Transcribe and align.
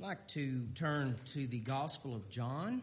I'd 0.00 0.06
like 0.06 0.28
to 0.28 0.66
turn 0.76 1.16
to 1.34 1.46
the 1.46 1.58
Gospel 1.58 2.16
of 2.16 2.30
John. 2.30 2.80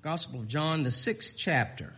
Gospel 0.00 0.40
of 0.40 0.48
John, 0.48 0.84
the 0.84 0.90
sixth 0.90 1.36
chapter. 1.36 1.92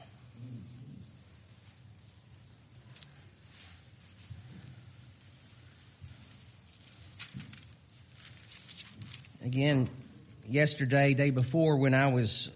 Again, 9.45 9.89
yesterday, 10.49 11.15
day 11.15 11.31
before, 11.31 11.77
when 11.77 11.95
I 11.95 12.09
was 12.09 12.51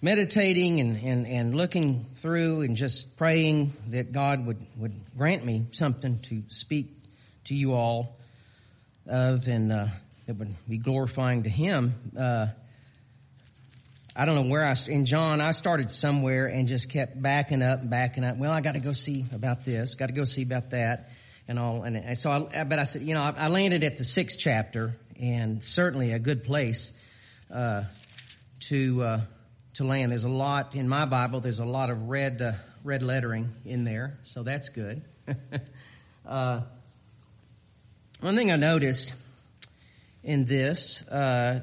meditating 0.00 0.78
and, 0.78 1.02
and, 1.02 1.26
and 1.26 1.56
looking 1.56 2.06
through 2.18 2.60
and 2.60 2.76
just 2.76 3.16
praying 3.16 3.72
that 3.88 4.12
God 4.12 4.46
would, 4.46 4.64
would 4.76 4.94
grant 5.16 5.44
me 5.44 5.66
something 5.72 6.20
to 6.28 6.44
speak 6.48 7.03
to 7.44 7.54
you 7.54 7.72
all 7.72 8.16
of 9.06 9.46
and 9.48 9.72
uh, 9.72 9.86
that 10.26 10.36
would 10.36 10.54
be 10.68 10.78
glorifying 10.78 11.42
to 11.42 11.50
Him. 11.50 11.94
Uh, 12.18 12.46
I 14.16 14.24
don't 14.26 14.36
know 14.36 14.50
where 14.50 14.64
I, 14.64 14.74
in 14.86 15.04
John, 15.06 15.40
I 15.40 15.50
started 15.50 15.90
somewhere 15.90 16.46
and 16.46 16.68
just 16.68 16.88
kept 16.88 17.20
backing 17.20 17.62
up 17.62 17.80
and 17.80 17.90
backing 17.90 18.24
up. 18.24 18.36
Well, 18.36 18.52
I 18.52 18.60
got 18.60 18.74
to 18.74 18.80
go 18.80 18.92
see 18.92 19.24
about 19.32 19.64
this, 19.64 19.94
got 19.94 20.06
to 20.06 20.12
go 20.12 20.24
see 20.24 20.42
about 20.42 20.70
that 20.70 21.10
and 21.48 21.58
all. 21.58 21.82
And 21.82 22.16
so 22.16 22.30
I, 22.30 22.64
but 22.64 22.78
I 22.78 22.84
said, 22.84 23.02
you 23.02 23.14
know, 23.14 23.20
I, 23.20 23.34
I 23.36 23.48
landed 23.48 23.84
at 23.84 23.98
the 23.98 24.04
sixth 24.04 24.38
chapter 24.38 24.94
and 25.20 25.62
certainly 25.62 26.12
a 26.12 26.18
good 26.18 26.44
place, 26.44 26.92
uh, 27.52 27.84
to, 28.68 29.02
uh, 29.02 29.20
to 29.74 29.84
land. 29.84 30.12
There's 30.12 30.24
a 30.24 30.28
lot 30.28 30.74
in 30.74 30.88
my 30.88 31.04
Bible. 31.04 31.40
There's 31.40 31.58
a 31.58 31.66
lot 31.66 31.90
of 31.90 32.08
red, 32.08 32.40
uh, 32.40 32.52
red 32.82 33.02
lettering 33.02 33.52
in 33.64 33.84
there. 33.84 34.18
So 34.24 34.42
that's 34.42 34.68
good. 34.70 35.02
Uh, 36.26 36.62
one 38.20 38.36
thing 38.36 38.50
I 38.50 38.56
noticed 38.56 39.14
in 40.22 40.44
this, 40.44 41.06
uh, 41.08 41.60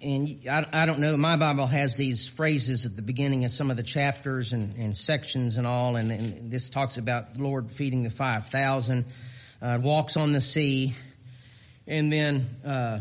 and 0.00 0.40
I, 0.48 0.66
I, 0.72 0.86
don't 0.86 1.00
know, 1.00 1.16
my 1.16 1.36
Bible 1.36 1.66
has 1.66 1.96
these 1.96 2.26
phrases 2.26 2.86
at 2.86 2.96
the 2.96 3.02
beginning 3.02 3.44
of 3.44 3.50
some 3.50 3.70
of 3.70 3.76
the 3.76 3.82
chapters 3.82 4.52
and, 4.52 4.74
and 4.76 4.96
sections 4.96 5.58
and 5.58 5.66
all, 5.66 5.96
and, 5.96 6.10
and, 6.10 6.50
this 6.50 6.70
talks 6.70 6.96
about 6.96 7.36
Lord 7.38 7.70
feeding 7.70 8.02
the 8.02 8.10
5,000, 8.10 9.04
uh, 9.60 9.78
walks 9.82 10.16
on 10.16 10.32
the 10.32 10.40
sea, 10.40 10.94
and 11.86 12.12
then 12.12 12.48
uh, 12.64 13.00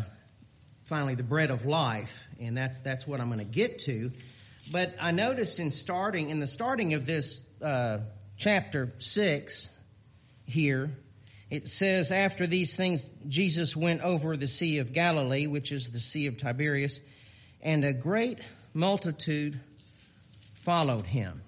finally 0.84 1.16
the 1.16 1.24
bread 1.24 1.52
of 1.52 1.66
life, 1.66 2.28
and 2.40 2.58
that's, 2.58 2.80
that's 2.82 3.08
what 3.08 3.22
I'm 3.22 3.28
going 3.28 3.40
to 3.40 3.46
get 3.46 3.80
to. 3.80 4.12
But 4.72 4.96
I 5.00 5.12
noticed 5.12 5.60
in 5.60 5.72
starting, 5.72 6.30
in 6.30 6.40
the 6.40 6.48
starting 6.48 6.94
of 6.94 7.06
this 7.06 7.40
uh, 7.64 8.00
chapter 8.38 8.94
6 9.00 9.70
here, 10.46 10.92
it 11.52 11.68
says, 11.68 12.14
after 12.14 12.48
these 12.48 12.78
things, 12.78 13.10
Jesus 13.28 13.76
went 13.76 14.02
over 14.02 14.38
the 14.38 14.48
Sea 14.48 14.78
of 14.78 14.94
Galilee, 14.94 15.48
which 15.48 15.74
is 15.74 15.92
the 15.92 16.00
Sea 16.00 16.28
of 16.28 16.38
Tiberias, 16.38 17.02
and 17.62 17.84
a 17.84 17.92
great 17.92 18.40
multitude 18.74 19.60
followed 20.62 21.06
him. 21.06 21.42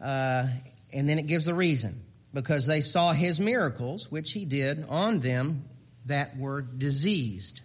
Uh, 0.00 0.48
and 0.92 1.08
then 1.08 1.20
it 1.20 1.28
gives 1.28 1.46
the 1.46 1.54
reason. 1.54 2.02
Because 2.32 2.66
they 2.66 2.80
saw 2.80 3.12
his 3.12 3.38
miracles, 3.38 4.10
which 4.10 4.32
he 4.32 4.44
did 4.44 4.84
on 4.88 5.20
them 5.20 5.64
that 6.06 6.36
were 6.36 6.62
diseased. 6.62 7.60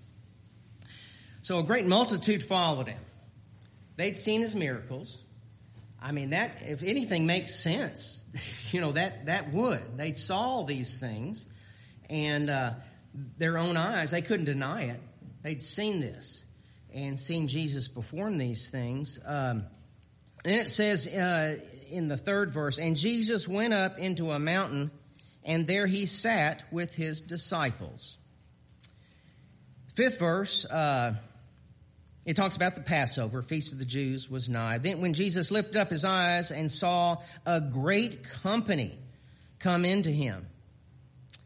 So 1.42 1.58
a 1.58 1.64
great 1.64 1.88
multitude 1.88 2.44
followed 2.44 2.88
him. 2.88 3.02
They'd 3.96 4.16
seen 4.16 4.42
his 4.42 4.56
miracles. 4.56 5.20
I 6.00 6.12
mean, 6.12 6.30
that, 6.30 6.58
if 6.68 6.84
anything 6.84 7.26
makes 7.26 7.56
sense, 7.56 8.19
you 8.72 8.82
know, 8.82 8.92
that, 8.94 9.26
that 9.28 9.52
would. 9.52 9.98
They 9.98 10.14
saw 10.14 10.64
these 10.64 11.00
things 11.00 11.46
and 12.10 12.50
uh, 12.50 12.74
their 13.38 13.58
own 13.58 13.78
eyes, 13.78 14.12
they 14.12 14.22
couldn't 14.22 14.46
deny 14.46 14.84
it. 14.84 15.00
They'd 15.42 15.62
seen 15.62 16.02
this 16.02 16.44
and 16.94 17.18
seen 17.18 17.48
Jesus 17.48 17.88
perform 17.88 18.38
these 18.38 18.70
things. 18.70 19.20
Um, 19.26 19.66
and 20.44 20.56
it 20.56 20.70
says 20.70 21.08
uh, 21.08 21.60
in 21.92 22.08
the 22.08 22.18
third 22.18 22.52
verse, 22.52 22.80
and 22.80 22.96
Jesus 22.96 23.48
went 23.48 23.74
up 23.74 24.00
into 24.00 24.32
a 24.32 24.40
mountain, 24.40 24.92
and 25.44 25.68
there 25.68 25.88
he 25.88 26.06
sat 26.06 26.64
with 26.72 26.96
his 26.96 27.22
disciples. 27.22 28.18
Fifth 29.94 30.20
verse, 30.20 30.66
uh, 30.66 31.16
it 32.30 32.36
talks 32.36 32.56
about 32.56 32.76
the 32.76 32.82
Passover, 32.82 33.42
feast 33.42 33.74
of 33.74 33.80
the 33.80 33.86
Jews 33.86 34.30
was 34.30 34.48
nigh. 34.48 34.78
Then 34.78 35.02
when 35.02 35.16
Jesus 35.16 35.50
lifted 35.50 35.78
up 35.78 35.90
his 35.90 36.06
eyes 36.06 36.52
and 36.52 36.70
saw 36.70 37.16
a 37.44 37.60
great 37.60 38.24
company 38.24 39.00
come 39.58 39.84
into 39.84 40.12
him, 40.12 40.46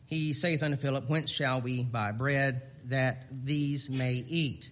he 0.08 0.34
saith 0.34 0.62
unto 0.62 0.76
Philip, 0.76 1.10
Whence 1.10 1.32
shall 1.32 1.62
we 1.62 1.84
buy 1.84 2.12
bread 2.12 2.64
that 2.88 3.28
these 3.32 3.90
may 3.90 4.26
eat? 4.28 4.72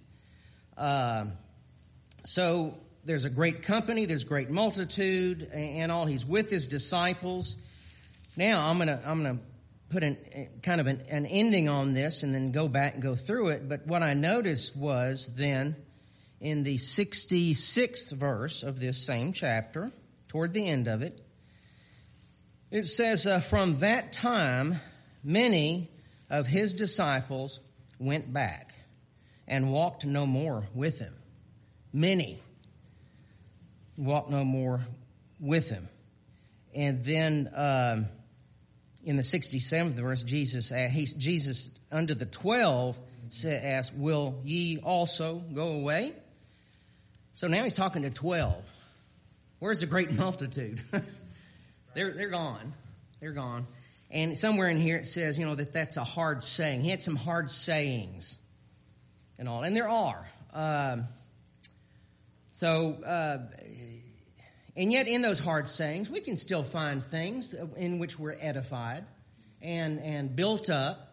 Uh, 0.77 1.27
so 2.25 2.73
there's 3.05 3.23
a 3.23 3.29
great 3.29 3.63
company, 3.63 4.05
there's 4.05 4.25
great 4.25 4.49
multitude, 4.49 5.49
and 5.53 5.93
all. 5.93 6.05
He's 6.05 6.25
with 6.25 6.49
his 6.49 6.67
disciples. 6.67 7.55
Now 8.35 8.67
I'm 8.67 8.77
gonna 8.79 9.01
I'm 9.05 9.23
gonna 9.23 9.39
put 9.87 10.03
an 10.03 10.17
kind 10.61 10.81
of 10.81 10.87
an, 10.87 11.03
an 11.09 11.25
ending 11.25 11.69
on 11.69 11.93
this, 11.93 12.23
and 12.23 12.35
then 12.35 12.51
go 12.51 12.67
back 12.67 12.95
and 12.95 13.01
go 13.01 13.15
through 13.15 13.47
it. 13.47 13.69
But 13.69 13.87
what 13.87 14.03
I 14.03 14.13
noticed 14.13 14.75
was 14.75 15.31
then 15.37 15.77
in 16.41 16.63
the 16.63 16.75
66th 16.75 18.11
verse 18.11 18.63
of 18.63 18.79
this 18.79 18.97
same 18.97 19.31
chapter, 19.31 19.91
toward 20.27 20.53
the 20.53 20.67
end 20.67 20.87
of 20.87 21.03
it. 21.03 21.23
It 22.71 22.83
says, 22.83 23.27
uh, 23.27 23.39
From 23.39 23.75
that 23.75 24.11
time, 24.11 24.79
many 25.23 25.91
of 26.29 26.47
his 26.47 26.73
disciples 26.73 27.59
went 27.99 28.33
back 28.33 28.73
and 29.47 29.71
walked 29.71 30.03
no 30.03 30.25
more 30.25 30.67
with 30.73 30.97
him. 30.97 31.13
Many 31.93 32.39
walked 33.97 34.31
no 34.31 34.43
more 34.43 34.81
with 35.39 35.69
him. 35.69 35.89
And 36.73 37.03
then 37.03 37.51
um, 37.53 38.07
in 39.03 39.17
the 39.17 39.23
67th 39.23 39.91
verse, 39.91 40.23
Jesus, 40.23 40.71
uh, 40.71 40.87
he, 40.89 41.05
Jesus 41.05 41.69
under 41.91 42.15
the 42.15 42.25
12 42.25 42.97
asked, 43.45 43.93
Will 43.93 44.39
ye 44.43 44.79
also 44.79 45.35
go 45.35 45.73
away? 45.73 46.13
So 47.33 47.47
now 47.47 47.63
he's 47.63 47.75
talking 47.75 48.03
to 48.03 48.09
12. 48.09 48.63
Where's 49.59 49.79
the 49.79 49.85
great 49.85 50.11
multitude? 50.17 50.81
they're, 51.93 52.13
they're 52.13 52.29
gone. 52.29 52.73
They're 53.19 53.31
gone. 53.31 53.67
And 54.09 54.37
somewhere 54.37 54.69
in 54.69 54.79
here 54.79 54.97
it 54.97 55.05
says, 55.05 55.39
you 55.39 55.45
know, 55.45 55.55
that 55.55 55.73
that's 55.73 55.97
a 55.97 56.03
hard 56.03 56.43
saying. 56.43 56.81
He 56.81 56.89
had 56.89 57.01
some 57.01 57.15
hard 57.15 57.49
sayings 57.49 58.37
and 59.37 59.47
all. 59.47 59.63
And 59.63 59.75
there 59.75 59.87
are. 59.87 60.27
Um, 60.53 61.07
so, 62.49 63.01
uh, 63.05 63.37
and 64.75 64.91
yet 64.91 65.07
in 65.07 65.21
those 65.21 65.39
hard 65.39 65.67
sayings, 65.67 66.09
we 66.09 66.19
can 66.19 66.35
still 66.35 66.63
find 66.63 67.05
things 67.05 67.55
in 67.77 67.99
which 67.99 68.19
we're 68.19 68.37
edified 68.39 69.05
and, 69.61 69.99
and 69.99 70.35
built 70.35 70.69
up 70.69 71.11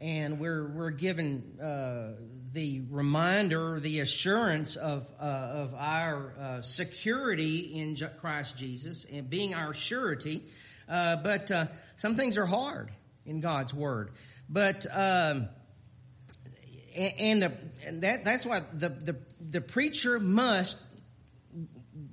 and 0.00 0.38
we're 0.38 0.66
we're 0.66 0.90
given 0.90 1.58
uh, 1.62 2.20
the 2.56 2.80
reminder, 2.88 3.78
the 3.80 4.00
assurance 4.00 4.76
of 4.76 5.06
uh, 5.20 5.22
of 5.22 5.74
our 5.74 6.32
uh, 6.40 6.60
security 6.62 7.78
in 7.78 7.98
Christ 8.18 8.56
Jesus 8.56 9.04
and 9.12 9.28
being 9.28 9.52
our 9.52 9.74
surety. 9.74 10.42
Uh, 10.88 11.16
but 11.16 11.50
uh, 11.50 11.66
some 11.96 12.16
things 12.16 12.38
are 12.38 12.46
hard 12.46 12.90
in 13.26 13.40
God's 13.40 13.74
word. 13.74 14.12
But 14.48 14.86
um, 14.90 15.50
and, 16.96 17.42
the 17.42 17.52
and 17.84 18.02
that 18.02 18.24
that's 18.24 18.46
why 18.46 18.62
the, 18.72 18.88
the 18.88 19.16
the 19.38 19.60
preacher 19.60 20.18
must 20.18 20.78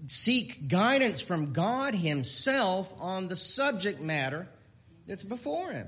seek 0.07 0.67
guidance 0.67 1.21
from 1.21 1.53
God 1.53 1.95
Himself 1.95 2.93
on 2.99 3.29
the 3.29 3.37
subject 3.37 4.01
matter 4.01 4.49
that's 5.07 5.23
before 5.23 5.71
him. 5.71 5.87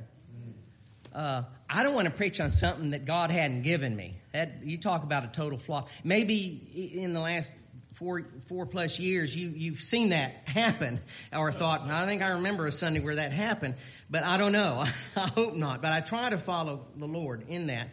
Uh, 1.13 1.43
I 1.69 1.83
don't 1.83 1.93
want 1.93 2.05
to 2.05 2.13
preach 2.13 2.39
on 2.39 2.51
something 2.51 2.91
that 2.91 3.05
God 3.05 3.31
hadn't 3.31 3.63
given 3.63 3.95
me. 3.95 4.17
That, 4.35 4.65
you 4.65 4.77
talk 4.77 5.03
about 5.03 5.23
a 5.23 5.27
total 5.27 5.57
flop. 5.57 5.87
Maybe 6.03 6.91
in 6.93 7.13
the 7.13 7.21
last 7.21 7.55
four 7.93 8.25
four 8.47 8.65
plus 8.65 8.99
years 8.99 9.33
you 9.33 9.53
you've 9.55 9.79
seen 9.79 10.09
that 10.09 10.33
happen 10.43 10.99
or 11.31 11.53
thought 11.53 11.89
I 11.89 12.05
think 12.05 12.21
I 12.21 12.31
remember 12.31 12.67
a 12.67 12.71
Sunday 12.73 12.99
where 12.99 13.15
that 13.15 13.31
happened 13.31 13.75
but 14.09 14.25
I 14.25 14.35
don't 14.35 14.51
know 14.51 14.83
I 15.15 15.27
hope 15.27 15.55
not 15.55 15.81
but 15.81 15.93
I 15.93 16.01
try 16.01 16.29
to 16.29 16.37
follow 16.37 16.87
the 16.97 17.05
Lord 17.05 17.45
in 17.47 17.67
that 17.67 17.87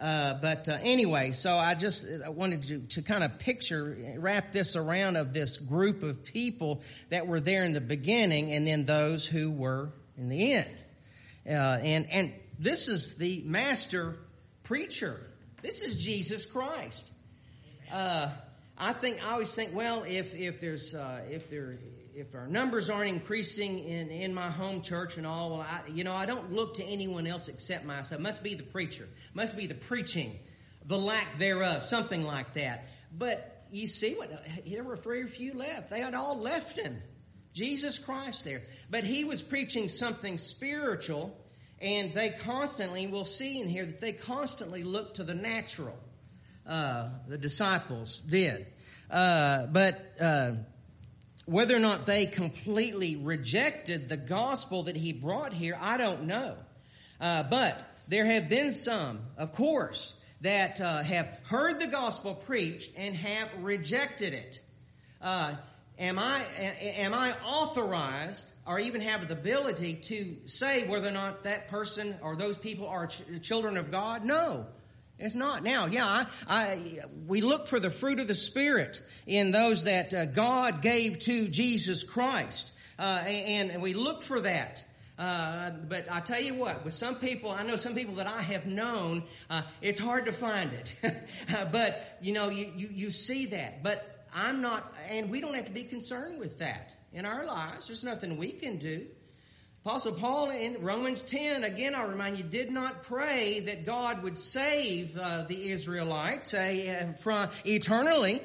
uh, 0.00 0.34
but 0.34 0.68
uh, 0.68 0.78
anyway 0.80 1.32
so 1.32 1.58
I 1.58 1.74
just 1.74 2.06
I 2.24 2.28
wanted 2.28 2.62
to, 2.68 2.78
to 2.78 3.02
kind 3.02 3.24
of 3.24 3.40
picture 3.40 4.14
wrap 4.18 4.52
this 4.52 4.76
around 4.76 5.16
of 5.16 5.32
this 5.32 5.56
group 5.56 6.04
of 6.04 6.22
people 6.22 6.82
that 7.08 7.26
were 7.26 7.40
there 7.40 7.64
in 7.64 7.72
the 7.72 7.80
beginning 7.80 8.52
and 8.52 8.64
then 8.64 8.84
those 8.84 9.26
who 9.26 9.50
were 9.50 9.90
in 10.16 10.28
the 10.28 10.52
end 10.52 10.84
uh, 11.48 11.80
and 11.82 12.08
and 12.12 12.32
this 12.60 12.88
is 12.88 13.14
the 13.14 13.42
master 13.44 14.18
preacher. 14.68 15.18
This 15.62 15.82
is 15.82 16.02
Jesus 16.02 16.46
Christ. 16.46 17.10
Uh, 17.92 18.30
I 18.76 18.92
think 18.92 19.24
I 19.24 19.32
always 19.32 19.54
think, 19.54 19.74
well, 19.74 20.04
if 20.06 20.34
if 20.34 20.60
there's 20.60 20.94
uh, 20.94 21.22
if 21.30 21.50
there 21.50 21.78
if 22.14 22.34
our 22.34 22.48
numbers 22.48 22.90
aren't 22.90 23.10
increasing 23.10 23.78
in, 23.84 24.10
in 24.10 24.34
my 24.34 24.50
home 24.50 24.82
church 24.82 25.18
and 25.18 25.26
all, 25.26 25.50
well, 25.50 25.60
I, 25.60 25.82
you 25.88 26.02
know, 26.02 26.12
I 26.12 26.26
don't 26.26 26.52
look 26.52 26.74
to 26.74 26.84
anyone 26.84 27.28
else 27.28 27.48
except 27.48 27.84
myself. 27.84 28.20
Must 28.20 28.42
be 28.42 28.54
the 28.54 28.64
preacher. 28.64 29.08
Must 29.34 29.56
be 29.56 29.66
the 29.66 29.74
preaching, 29.74 30.36
the 30.84 30.98
lack 30.98 31.38
thereof, 31.38 31.84
something 31.84 32.24
like 32.24 32.54
that. 32.54 32.88
But 33.16 33.64
you 33.70 33.86
see 33.86 34.14
what, 34.14 34.30
there 34.66 34.82
were 34.82 34.96
very 34.96 35.28
few 35.28 35.54
left. 35.54 35.90
They 35.90 36.00
had 36.00 36.14
all 36.14 36.40
left 36.40 36.76
him. 36.76 37.00
Jesus 37.52 37.98
Christ 38.00 38.44
there. 38.44 38.62
But 38.90 39.04
he 39.04 39.24
was 39.24 39.40
preaching 39.40 39.88
something 39.88 40.38
spiritual, 40.38 41.36
and 41.80 42.12
they 42.12 42.30
constantly, 42.30 43.06
we'll 43.06 43.24
see 43.24 43.60
in 43.60 43.68
here 43.68 43.86
that 43.86 44.00
they 44.00 44.12
constantly 44.12 44.82
look 44.82 45.14
to 45.14 45.24
the 45.24 45.34
natural. 45.34 45.98
Uh, 46.66 47.10
the 47.28 47.38
disciples 47.38 48.20
did. 48.28 48.66
Uh, 49.10 49.66
but, 49.66 50.12
uh, 50.20 50.52
whether 51.46 51.74
or 51.74 51.80
not 51.80 52.04
they 52.04 52.26
completely 52.26 53.16
rejected 53.16 54.08
the 54.08 54.18
gospel 54.18 54.82
that 54.82 54.96
he 54.96 55.12
brought 55.14 55.54
here, 55.54 55.78
I 55.80 55.96
don't 55.96 56.24
know. 56.24 56.56
Uh, 57.20 57.42
but 57.44 57.90
there 58.08 58.26
have 58.26 58.50
been 58.50 58.70
some, 58.70 59.20
of 59.38 59.54
course, 59.54 60.14
that 60.42 60.80
uh, 60.80 61.02
have 61.02 61.28
heard 61.44 61.80
the 61.80 61.86
gospel 61.86 62.34
preached 62.34 62.92
and 62.96 63.14
have 63.14 63.48
rejected 63.60 64.34
it. 64.34 64.60
Uh, 65.98 66.02
am 66.02 66.18
I 66.18 66.44
am 66.62 67.14
I 67.14 67.32
authorized 67.44 68.52
or 68.66 68.78
even 68.78 69.00
have 69.00 69.28
the 69.28 69.34
ability 69.34 69.94
to 69.94 70.36
say 70.46 70.86
whether 70.86 71.08
or 71.08 71.12
not 71.12 71.44
that 71.44 71.68
person 71.68 72.16
or 72.22 72.36
those 72.36 72.56
people 72.56 72.86
are 72.86 73.06
ch- 73.06 73.22
children 73.42 73.76
of 73.76 73.90
God? 73.90 74.24
No. 74.24 74.66
It's 75.18 75.34
not 75.34 75.64
now. 75.64 75.86
Yeah, 75.86 76.06
I, 76.06 76.26
I, 76.46 77.00
we 77.26 77.40
look 77.40 77.66
for 77.66 77.80
the 77.80 77.90
fruit 77.90 78.20
of 78.20 78.28
the 78.28 78.36
Spirit 78.36 79.02
in 79.26 79.50
those 79.50 79.84
that 79.84 80.14
uh, 80.14 80.26
God 80.26 80.80
gave 80.80 81.18
to 81.20 81.48
Jesus 81.48 82.04
Christ, 82.04 82.70
uh, 83.00 83.22
and, 83.26 83.72
and, 83.72 83.82
we 83.82 83.94
look 83.94 84.22
for 84.22 84.40
that. 84.42 84.84
Uh, 85.18 85.70
but 85.70 86.06
I 86.08 86.20
tell 86.20 86.40
you 86.40 86.54
what, 86.54 86.84
with 86.84 86.94
some 86.94 87.16
people, 87.16 87.50
I 87.50 87.64
know 87.64 87.74
some 87.74 87.96
people 87.96 88.14
that 88.16 88.28
I 88.28 88.42
have 88.42 88.66
known, 88.66 89.24
uh, 89.50 89.62
it's 89.82 89.98
hard 89.98 90.26
to 90.26 90.32
find 90.32 90.72
it. 90.72 90.94
but 91.72 92.16
you 92.20 92.32
know, 92.32 92.48
you, 92.48 92.72
you 92.76 92.88
you 92.92 93.10
see 93.10 93.46
that. 93.46 93.82
But 93.82 94.17
I'm 94.34 94.60
not, 94.60 94.92
and 95.08 95.30
we 95.30 95.40
don't 95.40 95.54
have 95.54 95.66
to 95.66 95.72
be 95.72 95.84
concerned 95.84 96.38
with 96.38 96.58
that 96.58 96.90
in 97.12 97.24
our 97.24 97.44
lives. 97.44 97.86
There's 97.86 98.04
nothing 98.04 98.36
we 98.36 98.52
can 98.52 98.78
do. 98.78 99.06
Apostle 99.84 100.12
Paul 100.12 100.50
in 100.50 100.82
Romans 100.82 101.22
10, 101.22 101.64
again, 101.64 101.94
I 101.94 102.02
remind 102.04 102.36
you, 102.36 102.42
did 102.42 102.70
not 102.70 103.04
pray 103.04 103.60
that 103.60 103.86
God 103.86 104.22
would 104.22 104.36
save 104.36 105.16
uh, 105.16 105.44
the 105.48 105.70
Israelites 105.70 106.52
uh, 106.52 107.14
from 107.20 107.48
eternally. 107.64 108.42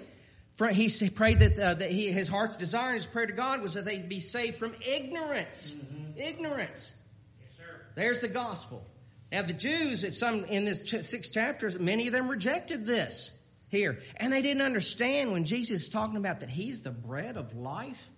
He 0.71 1.09
prayed 1.09 1.39
that, 1.39 1.59
uh, 1.59 1.74
that 1.74 1.91
he, 1.91 2.12
his 2.12 2.27
heart's 2.27 2.56
desire 2.56 2.91
and 2.91 2.95
his 2.95 3.06
prayer 3.06 3.25
to 3.25 3.33
God 3.33 3.62
was 3.62 3.74
that 3.74 3.83
they 3.83 3.97
be 3.97 4.19
saved 4.21 4.57
from 4.57 4.74
ignorance. 4.88 5.75
Mm-hmm. 5.75 6.21
Ignorance. 6.21 6.94
Yes, 7.39 7.68
There's 7.95 8.21
the 8.21 8.27
gospel. 8.29 8.86
Now 9.31 9.41
the 9.41 9.51
Jews, 9.51 10.18
some 10.18 10.45
in 10.45 10.63
this 10.63 10.86
ch- 10.86 11.03
six 11.03 11.29
chapters, 11.29 11.77
many 11.79 12.06
of 12.06 12.13
them 12.13 12.29
rejected 12.29 12.86
this 12.86 13.31
here, 13.74 14.00
and 14.16 14.31
they 14.31 14.42
didn't 14.42 14.62
understand 14.62 15.34
when 15.34 15.44
Jesus 15.44 15.81
is 15.84 15.90
talking 15.90 16.16
about 16.16 16.40
that 16.40 16.50
He's 16.50 16.81
the 16.81 16.92
bread 16.92 17.36
of 17.36 17.54
life, 17.56 18.10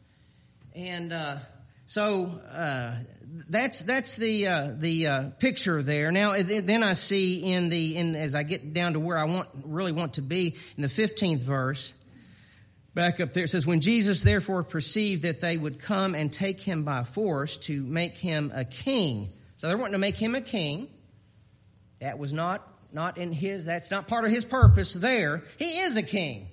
and 0.76 1.12
uh, 1.12 1.38
so 1.86 2.26
uh, 2.26 2.96
that's 3.50 3.80
that's 3.80 4.18
the 4.18 4.48
uh, 4.48 4.72
the 4.76 5.08
uh, 5.08 5.30
picture 5.40 5.82
there. 5.82 6.12
Now 6.12 6.36
then 6.36 6.84
I 6.84 6.94
see 6.94 7.52
in 7.54 7.70
the 7.70 7.96
in 7.96 8.16
as 8.16 8.36
I 8.36 8.44
get 8.44 8.74
down 8.74 8.94
to 8.94 9.00
where 9.00 9.18
I 9.18 9.24
want 9.24 9.50
really 9.64 9.92
want 9.92 10.14
to 10.16 10.22
be 10.22 10.56
in 10.76 10.82
the 10.84 10.90
fifteenth 10.90 11.42
verse. 11.42 11.94
Back 12.94 13.20
up 13.20 13.34
there 13.34 13.44
it 13.44 13.50
says, 13.50 13.68
when 13.68 13.82
Jesus 13.82 14.22
therefore 14.22 14.64
perceived 14.64 15.24
that 15.24 15.42
they 15.42 15.58
would 15.58 15.80
come 15.80 16.16
and 16.16 16.32
take 16.32 16.62
him 16.62 16.84
by 16.84 17.04
force 17.04 17.58
to 17.58 17.84
make 17.84 18.18
him 18.18 18.54
a 18.56 18.64
king. 18.64 19.34
So 19.58 19.68
they're 19.68 19.78
wanting 19.78 19.94
to 19.94 20.00
make 20.00 20.18
him 20.18 20.34
a 20.34 20.42
king. 20.42 20.88
That 22.00 22.20
was 22.20 22.32
not 22.32 22.66
not 22.96 23.18
in 23.18 23.32
his. 23.32 23.66
That's 23.66 23.92
not 23.92 24.08
part 24.08 24.26
of 24.26 24.32
his 24.32 24.46
purpose. 24.46 24.94
There, 24.94 25.44
he 25.60 25.80
is 25.82 25.98
a 25.98 26.04
king. 26.04 26.48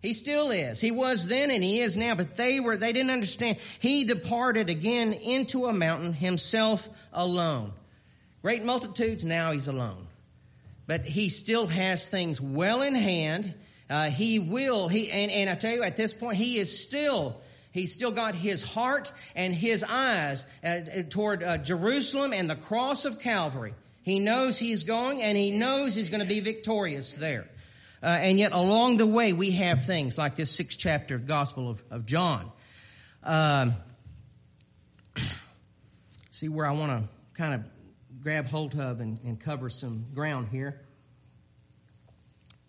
He 0.00 0.12
still 0.12 0.50
is. 0.50 0.80
He 0.80 0.90
was 0.90 1.26
then 1.28 1.50
and 1.50 1.64
he 1.64 1.80
is 1.80 1.96
now, 1.96 2.14
but 2.14 2.36
they 2.36 2.60
were, 2.60 2.76
they 2.76 2.92
didn't 2.92 3.10
understand. 3.10 3.58
He 3.80 4.04
departed 4.04 4.70
again 4.70 5.14
into 5.14 5.66
a 5.66 5.72
mountain 5.72 6.12
himself 6.12 6.88
alone. 7.12 7.72
Great 8.42 8.64
multitudes, 8.64 9.24
now 9.24 9.52
he's 9.52 9.66
alone. 9.66 10.06
But 10.86 11.06
he 11.06 11.30
still 11.30 11.66
has 11.66 12.08
things 12.08 12.40
well 12.40 12.82
in 12.82 12.94
hand. 12.94 13.54
Uh, 13.88 14.10
he 14.10 14.38
will, 14.38 14.88
he, 14.88 15.10
and, 15.10 15.30
and 15.30 15.48
I 15.48 15.54
tell 15.54 15.72
you, 15.72 15.82
at 15.82 15.96
this 15.96 16.12
point, 16.12 16.36
he 16.36 16.58
is 16.58 16.82
still, 16.82 17.40
he's 17.72 17.94
still 17.94 18.10
got 18.10 18.34
his 18.34 18.62
heart 18.62 19.10
and 19.34 19.54
his 19.54 19.82
eyes 19.82 20.46
uh, 20.62 20.80
toward 21.08 21.42
uh, 21.42 21.58
Jerusalem 21.58 22.34
and 22.34 22.48
the 22.48 22.56
cross 22.56 23.06
of 23.06 23.20
Calvary. 23.20 23.72
He 24.04 24.18
knows 24.18 24.58
he's 24.58 24.84
going 24.84 25.22
and 25.22 25.36
he 25.36 25.50
knows 25.50 25.94
he's 25.94 26.10
going 26.10 26.20
to 26.20 26.26
be 26.26 26.40
victorious 26.40 27.14
there. 27.14 27.48
Uh, 28.02 28.06
and 28.06 28.38
yet 28.38 28.52
along 28.52 28.98
the 28.98 29.06
way, 29.06 29.32
we 29.32 29.52
have 29.52 29.86
things 29.86 30.18
like 30.18 30.36
this 30.36 30.50
sixth 30.50 30.78
chapter 30.78 31.14
of 31.14 31.22
the 31.22 31.26
Gospel 31.26 31.70
of, 31.70 31.82
of 31.90 32.04
John. 32.04 32.52
Um, 33.22 33.76
see 36.30 36.50
where 36.50 36.66
I 36.66 36.72
want 36.72 36.92
to 36.92 37.08
kind 37.32 37.54
of 37.54 37.64
grab 38.20 38.46
hold 38.46 38.78
of 38.78 39.00
and, 39.00 39.18
and 39.24 39.40
cover 39.40 39.70
some 39.70 40.04
ground 40.14 40.48
here. 40.50 40.82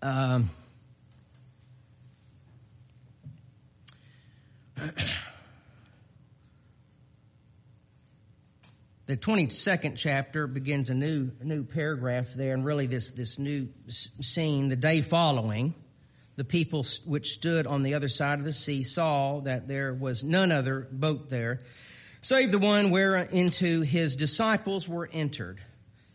Um, 0.01 0.49
the 9.15 9.21
22nd 9.21 9.95
chapter 9.95 10.45
begins 10.45 10.89
a 10.89 10.93
new 10.93 11.31
new 11.41 11.63
paragraph 11.63 12.25
there 12.35 12.53
and 12.53 12.65
really 12.65 12.85
this 12.85 13.11
this 13.11 13.39
new 13.39 13.69
scene 13.87 14.67
the 14.67 14.75
day 14.75 14.99
following 14.99 15.73
the 16.35 16.43
people 16.43 16.85
which 17.05 17.31
stood 17.31 17.65
on 17.65 17.81
the 17.81 17.93
other 17.93 18.09
side 18.09 18.39
of 18.39 18.45
the 18.45 18.51
sea 18.51 18.83
saw 18.83 19.39
that 19.39 19.69
there 19.69 19.93
was 19.93 20.21
none 20.21 20.51
other 20.51 20.85
boat 20.91 21.29
there 21.29 21.61
save 22.19 22.51
the 22.51 22.59
one 22.59 22.91
whereinto 22.91 23.85
his 23.85 24.17
disciples 24.17 24.85
were 24.85 25.09
entered 25.13 25.61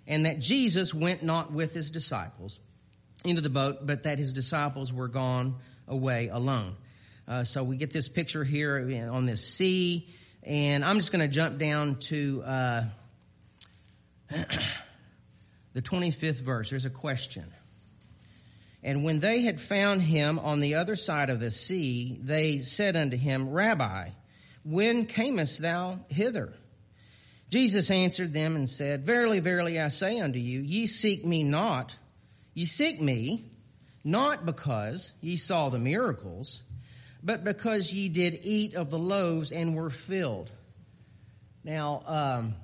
and 0.06 0.26
that 0.26 0.38
Jesus 0.38 0.92
went 0.92 1.22
not 1.22 1.50
with 1.50 1.72
his 1.72 1.90
disciples 1.90 2.60
into 3.24 3.40
the 3.40 3.48
boat 3.48 3.86
but 3.86 4.02
that 4.02 4.18
his 4.18 4.34
disciples 4.34 4.92
were 4.92 5.08
gone 5.08 5.56
away 5.88 6.28
alone. 6.28 6.76
Uh, 7.26 7.44
so 7.44 7.64
we 7.64 7.78
get 7.78 7.94
this 7.94 8.08
picture 8.08 8.44
here 8.44 9.08
on 9.10 9.24
this 9.24 9.42
sea 9.42 10.06
and 10.42 10.84
I'm 10.84 10.96
just 10.96 11.12
going 11.12 11.20
to 11.20 11.28
jump 11.28 11.58
down 11.58 11.96
to 12.08 12.42
uh, 12.44 12.84
the 15.72 15.82
25th 15.82 16.40
verse. 16.40 16.70
There's 16.70 16.86
a 16.86 16.90
question. 16.90 17.52
And 18.82 19.04
when 19.04 19.20
they 19.20 19.42
had 19.42 19.60
found 19.60 20.02
him 20.02 20.38
on 20.38 20.60
the 20.60 20.76
other 20.76 20.96
side 20.96 21.28
of 21.28 21.40
the 21.40 21.50
sea, 21.50 22.18
they 22.22 22.60
said 22.60 22.96
unto 22.96 23.16
him, 23.16 23.50
Rabbi, 23.50 24.10
when 24.64 25.06
camest 25.06 25.60
thou 25.60 26.00
hither? 26.08 26.54
Jesus 27.50 27.90
answered 27.90 28.32
them 28.32 28.56
and 28.56 28.68
said, 28.68 29.04
Verily, 29.04 29.40
verily, 29.40 29.78
I 29.78 29.88
say 29.88 30.20
unto 30.20 30.38
you, 30.38 30.60
ye 30.60 30.86
seek 30.86 31.26
me 31.26 31.42
not. 31.42 31.94
Ye 32.54 32.64
seek 32.64 33.00
me 33.00 33.44
not 34.04 34.46
because 34.46 35.12
ye 35.20 35.36
saw 35.36 35.68
the 35.68 35.78
miracles, 35.78 36.62
but 37.22 37.44
because 37.44 37.92
ye 37.92 38.08
did 38.08 38.40
eat 38.42 38.74
of 38.74 38.90
the 38.90 38.98
loaves 38.98 39.52
and 39.52 39.74
were 39.74 39.90
filled. 39.90 40.50
Now, 41.64 42.02
um, 42.06 42.54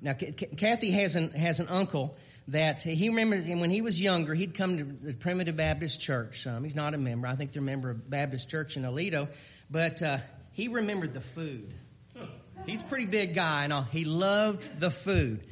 now 0.00 0.14
Kathy 0.14 0.90
has 0.92 1.16
an 1.16 1.30
has 1.30 1.60
an 1.60 1.68
uncle 1.68 2.16
that 2.48 2.82
he 2.82 3.08
remembers 3.08 3.44
when 3.46 3.70
he 3.70 3.80
was 3.80 4.00
younger. 4.00 4.34
He'd 4.34 4.54
come 4.54 4.78
to 4.78 4.84
the 4.84 5.14
Primitive 5.14 5.56
Baptist 5.56 6.00
Church. 6.00 6.46
Um, 6.46 6.62
he's 6.64 6.76
not 6.76 6.94
a 6.94 6.98
member. 6.98 7.26
I 7.26 7.34
think 7.34 7.52
they're 7.52 7.62
a 7.62 7.64
member 7.64 7.90
of 7.90 8.08
Baptist 8.08 8.48
Church 8.48 8.76
in 8.76 8.84
Aledo, 8.84 9.28
but 9.70 10.02
uh, 10.02 10.18
he 10.52 10.68
remembered 10.68 11.12
the 11.12 11.20
food. 11.20 11.72
He's 12.66 12.82
a 12.82 12.84
pretty 12.84 13.06
big 13.06 13.34
guy, 13.34 13.64
and 13.64 13.72
all. 13.72 13.82
he 13.82 14.04
loved 14.04 14.80
the 14.80 14.90
food. 14.90 15.44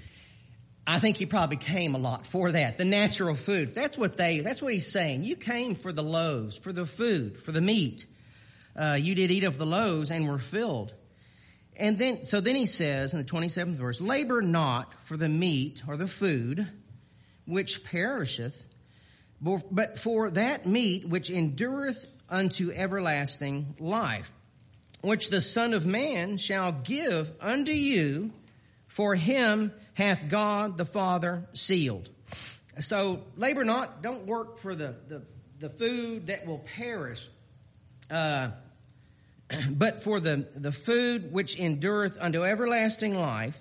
I 0.87 0.99
think 0.99 1.17
he 1.17 1.25
probably 1.25 1.57
came 1.57 1.95
a 1.95 1.99
lot 1.99 2.27
for 2.27 2.53
that. 2.53 2.77
The 2.77 2.85
natural 2.85 3.35
food. 3.35 3.75
That's 3.75 3.97
what 3.97 4.17
they, 4.17 4.41
that's 4.41 4.61
what 4.61 4.73
he's 4.73 4.91
saying. 4.91 5.25
You 5.25 5.37
came 5.37 5.75
for 5.75 5.93
the 5.93 6.03
loaves, 6.03 6.57
for 6.57 6.73
the 6.73 6.85
food, 6.85 7.43
for 7.43 7.53
the 7.53 7.63
meat. 7.63 8.07
Uh, 8.77 8.99
you 9.01 9.15
did 9.15 9.31
eat 9.31 9.45
of 9.45 9.57
the 9.57 9.65
loaves 9.65 10.11
and 10.11 10.29
were 10.29 10.39
filled. 10.39 10.93
And 11.77 11.99
then, 11.99 12.25
so 12.25 12.41
then 12.41 12.55
he 12.55 12.67
says 12.67 13.15
in 13.15 13.19
the 13.19 13.25
27th 13.25 13.77
verse, 13.77 14.01
labor 14.01 14.43
not 14.43 14.93
for 15.05 15.17
the 15.17 15.29
meat 15.29 15.83
or 15.89 15.97
the 15.97 16.07
food 16.07 16.69
which 17.47 17.85
perisheth, 17.85 18.67
but 19.41 19.99
for 19.99 20.31
that 20.31 20.67
meat 20.67 21.09
which 21.09 21.31
endureth 21.31 22.07
unto 22.29 22.71
everlasting 22.71 23.77
life, 23.79 24.33
which 25.01 25.29
the 25.29 25.41
Son 25.41 25.75
of 25.75 25.87
Man 25.87 26.37
shall 26.37 26.73
give 26.73 27.31
unto 27.41 27.73
you, 27.73 28.33
for 28.87 29.15
him 29.15 29.73
hath 29.95 30.29
God 30.29 30.77
the 30.77 30.85
Father 30.85 31.47
sealed. 31.53 32.09
So 32.81 33.23
labor 33.37 33.65
not, 33.65 34.03
don't 34.03 34.27
work 34.27 34.59
for 34.59 34.75
the, 34.75 34.95
the, 35.09 35.23
the 35.61 35.69
food 35.69 36.27
that 36.27 36.47
will 36.47 36.59
perish. 36.77 37.29
Uh, 38.11 38.51
but 39.71 40.03
for 40.03 40.21
the, 40.21 40.47
the 40.55 40.73
food 40.73 41.33
which 41.33 41.59
endureth 41.59 42.19
unto 42.21 42.45
everlasting 42.45 43.15
life. 43.15 43.59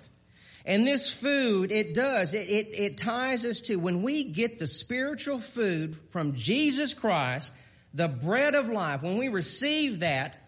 And 0.66 0.86
this 0.86 1.10
food, 1.12 1.70
it 1.70 1.94
does, 1.94 2.32
it, 2.32 2.48
it, 2.48 2.70
it 2.72 2.96
ties 2.96 3.44
us 3.44 3.60
to 3.62 3.76
when 3.76 4.02
we 4.02 4.24
get 4.24 4.58
the 4.58 4.66
spiritual 4.66 5.38
food 5.38 5.98
from 6.10 6.34
Jesus 6.34 6.94
Christ, 6.94 7.52
the 7.92 8.08
bread 8.08 8.54
of 8.54 8.70
life, 8.70 9.02
when 9.02 9.18
we 9.18 9.28
receive 9.28 10.00
that, 10.00 10.38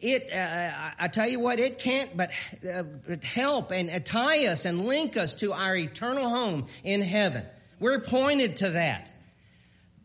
it, 0.00 0.32
uh, 0.32 0.90
I 0.98 1.08
tell 1.08 1.28
you 1.28 1.40
what, 1.40 1.58
it 1.58 1.78
can't 1.78 2.16
but 2.16 2.30
uh, 2.68 2.82
help 3.22 3.70
and 3.70 3.90
uh, 3.90 4.00
tie 4.00 4.46
us 4.46 4.66
and 4.66 4.86
link 4.86 5.16
us 5.16 5.34
to 5.36 5.52
our 5.52 5.74
eternal 5.74 6.28
home 6.28 6.66
in 6.84 7.00
heaven. 7.00 7.44
We're 7.80 8.00
pointed 8.00 8.56
to 8.56 8.70
that. 8.70 9.12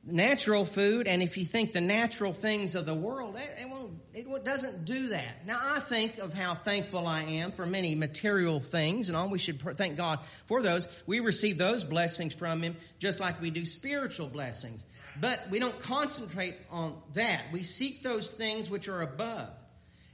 Natural 0.03 0.65
food, 0.65 1.07
and 1.07 1.21
if 1.21 1.37
you 1.37 1.45
think 1.45 1.73
the 1.73 1.81
natural 1.81 2.33
things 2.33 2.73
of 2.73 2.87
the 2.87 2.93
world, 2.95 3.35
it, 3.35 3.55
it 3.61 3.69
won't, 3.69 3.91
it 4.15 4.43
doesn't 4.43 4.83
do 4.83 5.09
that. 5.09 5.45
Now 5.45 5.59
I 5.61 5.79
think 5.79 6.17
of 6.17 6.33
how 6.33 6.55
thankful 6.55 7.05
I 7.05 7.21
am 7.21 7.51
for 7.51 7.67
many 7.67 7.93
material 7.93 8.59
things 8.59 9.09
and 9.09 9.15
all. 9.15 9.29
We 9.29 9.37
should 9.37 9.61
thank 9.77 9.97
God 9.97 10.19
for 10.47 10.63
those. 10.63 10.87
We 11.05 11.19
receive 11.19 11.59
those 11.59 11.83
blessings 11.83 12.33
from 12.33 12.63
Him 12.63 12.77
just 12.97 13.19
like 13.19 13.39
we 13.39 13.51
do 13.51 13.63
spiritual 13.63 14.27
blessings. 14.27 14.83
But 15.19 15.51
we 15.51 15.59
don't 15.59 15.79
concentrate 15.79 16.55
on 16.71 16.95
that. 17.13 17.51
We 17.51 17.61
seek 17.61 18.01
those 18.01 18.31
things 18.31 18.71
which 18.71 18.87
are 18.87 19.03
above. 19.03 19.49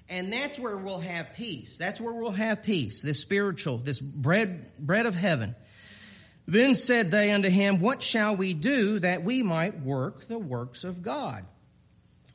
And 0.10 0.32
that's 0.32 0.58
where 0.58 0.78
we'll 0.78 1.00
have 1.00 1.34
peace. 1.34 1.78
That's 1.78 2.00
where 2.00 2.14
we'll 2.14 2.32
have 2.32 2.64
peace. 2.64 3.02
This 3.02 3.20
spiritual, 3.20 3.78
this 3.78 4.00
bread, 4.00 4.72
bread 4.80 5.06
of 5.06 5.16
heaven. 5.16 5.56
Then 6.48 6.76
said 6.76 7.12
they 7.12 7.32
unto 7.32 7.50
him, 7.50 7.82
What 7.82 8.02
shall 8.02 8.38
we 8.38 8.54
do 8.54 9.00
that 9.00 9.24
we 9.24 9.44
might 9.44 9.82
work 9.82 10.26
the 10.26 10.40
works 10.40 10.86
of 10.86 11.02
God? 11.02 11.46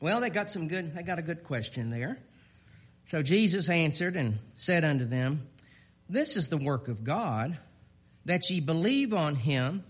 Well, 0.00 0.20
they 0.20 0.28
got 0.28 0.50
some 0.50 0.68
good, 0.68 0.94
they 0.94 1.02
got 1.02 1.18
a 1.18 1.22
good 1.22 1.44
question 1.44 1.88
there. 1.88 2.18
So 3.08 3.22
Jesus 3.22 3.70
answered 3.70 4.16
and 4.16 4.38
said 4.56 4.84
unto 4.84 5.06
them, 5.06 5.48
This 6.10 6.36
is 6.36 6.48
the 6.48 6.58
work 6.58 6.88
of 6.88 7.04
God, 7.04 7.58
that 8.26 8.50
ye 8.50 8.60
believe 8.60 9.14
on 9.14 9.34
him 9.34 9.82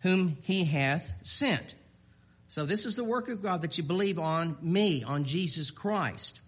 whom 0.00 0.38
he 0.42 0.64
hath 0.64 1.12
sent. 1.22 1.74
So 2.48 2.64
this 2.64 2.86
is 2.86 2.96
the 2.96 3.04
work 3.04 3.28
of 3.28 3.42
God 3.42 3.62
that 3.62 3.78
you 3.78 3.84
believe 3.84 4.18
on 4.18 4.56
me, 4.60 5.04
on 5.04 5.24
Jesus 5.24 5.70
Christ. 5.70 6.40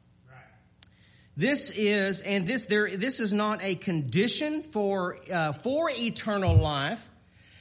This 1.37 1.71
is, 1.71 2.21
and 2.21 2.47
this 2.47 2.67
there, 2.67 2.97
this 2.97 3.19
is 3.19 3.33
not 3.33 3.63
a 3.63 3.75
condition 3.75 4.63
for 4.63 5.19
uh, 5.33 5.53
for 5.53 5.91
eternal 5.91 6.57
life. 6.57 7.05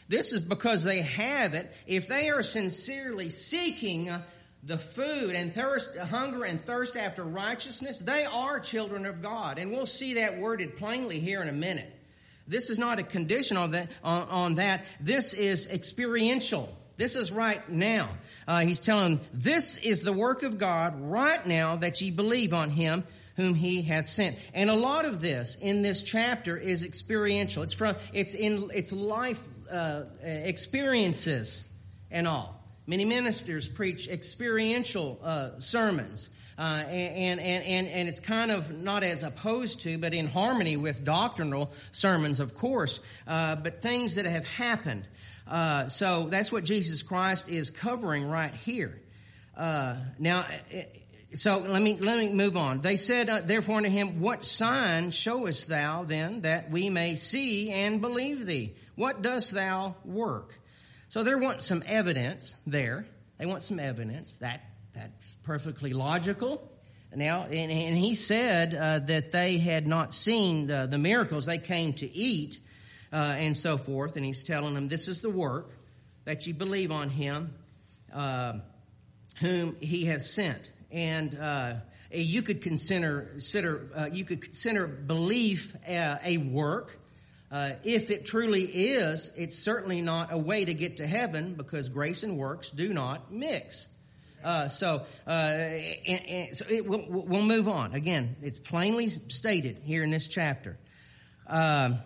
This 0.08 0.32
is 0.32 0.42
because 0.42 0.84
they 0.84 1.02
have 1.02 1.56
it. 1.56 1.74
If 1.88 2.08
they 2.08 2.30
are 2.30 2.44
sincerely 2.44 3.32
seeking 3.32 4.10
uh, 4.10 4.22
the 4.62 4.78
food 4.78 5.34
and 5.36 5.54
thirst, 5.54 5.98
hunger 5.98 6.44
and 6.44 6.64
thirst 6.64 6.96
after 6.96 7.24
righteousness, 7.24 8.00
they 8.00 8.26
are 8.26 8.60
children 8.60 9.08
of 9.08 9.24
God, 9.24 9.58
and 9.58 9.72
we'll 9.72 9.88
see 9.88 10.16
that 10.16 10.38
worded 10.38 10.78
plainly 10.78 11.20
here 11.20 11.42
in 11.42 11.50
a 11.50 11.54
minute. 11.54 11.92
This 12.48 12.70
is 12.70 12.78
not 12.78 13.00
a 13.00 13.04
condition 13.04 13.58
on 13.58 13.72
that. 13.72 13.90
On, 14.04 14.28
on 14.30 14.54
that, 14.56 14.86
this 15.00 15.34
is 15.34 15.68
experiential. 15.68 16.70
This 16.96 17.16
is 17.16 17.32
right 17.32 17.68
now. 17.70 18.10
Uh, 18.48 18.60
he's 18.60 18.80
telling 18.80 19.20
this 19.34 19.78
is 19.78 20.04
the 20.04 20.14
work 20.14 20.44
of 20.44 20.60
God 20.60 21.02
right 21.02 21.44
now 21.46 21.78
that 21.78 22.02
ye 22.02 22.12
believe 22.12 22.54
on 22.54 22.70
Him 22.70 23.04
whom 23.36 23.56
he 23.56 23.82
hath 23.82 24.08
sent. 24.08 24.38
And 24.54 24.70
a 24.70 24.76
lot 24.76 25.06
of 25.06 25.22
this 25.22 25.58
in 25.60 25.82
this 25.82 26.04
chapter 26.04 26.58
is 26.58 26.86
experiential. 26.86 27.64
It's 27.64 27.74
from, 27.74 27.96
it's 28.14 28.36
in, 28.36 28.70
it's 28.74 28.94
life, 28.94 29.48
uh, 29.72 30.04
experiences 30.24 31.66
and 32.12 32.28
all. 32.28 32.60
Many 32.86 33.06
ministers 33.06 33.68
preach 33.68 34.08
experiential, 34.08 35.20
uh, 35.24 35.58
sermons. 35.58 36.30
Uh, 36.58 36.84
and, 36.88 37.40
and, 37.40 37.64
and, 37.64 37.88
and 37.88 38.08
it's 38.10 38.20
kind 38.20 38.52
of 38.52 38.72
not 38.72 39.04
as 39.04 39.24
opposed 39.24 39.80
to, 39.82 39.98
but 39.98 40.14
in 40.14 40.28
harmony 40.28 40.78
with 40.78 41.04
doctrinal 41.04 41.72
sermons, 41.92 42.40
of 42.40 42.56
course, 42.56 43.00
uh, 43.26 43.56
but 43.56 43.82
things 43.82 44.16
that 44.16 44.26
have 44.26 44.48
happened. 44.48 45.08
Uh, 45.48 45.88
so 45.88 46.28
that's 46.30 46.52
what 46.52 46.64
Jesus 46.64 47.02
Christ 47.02 47.50
is 47.50 47.72
covering 47.72 48.28
right 48.28 48.54
here. 48.54 49.02
Uh, 49.58 49.96
now, 50.20 50.46
so 51.36 51.58
let 51.60 51.82
me 51.82 51.98
let 51.98 52.20
me 52.20 52.30
move 52.30 52.58
on. 52.58 52.82
They 52.82 52.96
said 52.96 53.30
uh, 53.30 53.42
therefore 53.42 53.78
unto 53.78 53.90
him, 53.90 54.20
What 54.20 54.46
sign 54.46 55.12
showest 55.12 55.68
thou 55.68 56.04
then 56.04 56.42
that 56.42 56.70
we 56.70 56.90
may 56.90 57.16
see 57.16 57.72
and 57.72 58.02
believe 58.02 58.46
thee? 58.46 58.76
What 58.96 59.22
dost 59.22 59.52
thou 59.52 59.96
work? 60.06 60.60
So 61.10 61.24
there 61.24 61.38
want 61.38 61.62
some 61.62 61.84
evidence 61.86 62.56
there. 62.68 63.06
They 63.38 63.46
want 63.46 63.64
some 63.64 63.80
evidence. 63.80 64.38
That 64.38 64.62
that's 64.94 65.36
perfectly 65.44 65.94
logical. 65.94 66.70
Now, 67.16 67.44
and, 67.44 67.72
and 67.72 67.96
he 67.98 68.16
said 68.16 68.74
uh, 68.74 69.00
that 69.00 69.32
they 69.32 69.58
had 69.58 69.86
not 69.86 70.14
seen 70.14 70.68
the, 70.68 70.88
the 70.90 70.98
miracles; 70.98 71.46
they 71.46 71.60
came 71.60 71.94
to 71.94 72.12
eat, 72.12 72.60
uh, 73.12 73.36
and 73.38 73.56
so 73.56 73.78
forth. 73.78 74.16
And 74.16 74.26
he's 74.26 74.44
telling 74.44 74.74
them, 74.74 74.88
"This 74.88 75.08
is 75.08 75.22
the 75.22 75.30
work 75.30 75.72
that 76.26 76.48
you 76.48 76.54
believe 76.54 76.92
on 76.92 77.10
Him, 77.10 77.54
uh, 78.12 78.54
whom 79.40 79.76
He 79.76 80.06
has 80.06 80.32
sent." 80.32 80.62
And 80.94 81.36
uh, 81.38 81.74
you 82.12 82.44
could 82.44 82.62
consider, 82.62 83.22
consider 83.32 83.90
uh, 83.96 84.06
you 84.12 84.24
could 84.24 84.42
consider 84.42 84.88
belief 84.88 85.76
uh, 85.88 86.18
a 86.24 86.38
work. 86.38 87.00
Uh, 87.52 87.74
if 87.84 88.10
it 88.10 88.26
truly 88.26 88.64
is, 88.64 89.32
it's 89.36 89.58
certainly 89.58 90.02
not 90.02 90.32
a 90.32 90.38
way 90.38 90.66
to 90.66 90.74
get 90.74 90.98
to 90.98 91.08
heaven 91.08 91.54
because 91.56 91.90
grace 91.90 92.24
and 92.24 92.38
works 92.38 92.70
do 92.70 92.94
not 92.94 93.32
mix. 93.32 93.88
Uh, 94.44 94.68
so, 94.68 95.06
uh, 95.26 95.30
and, 95.30 96.26
and 96.28 96.56
so 96.56 96.66
it, 96.68 96.86
we'll, 96.86 97.06
we'll, 97.08 97.44
move 97.44 97.68
on. 97.68 97.94
Again, 97.94 98.36
it's 98.42 98.60
plainly 98.60 99.08
stated 99.08 99.80
here 99.80 100.04
in 100.04 100.12
this 100.12 100.28
chapter. 100.28 100.78
Um, 101.48 102.00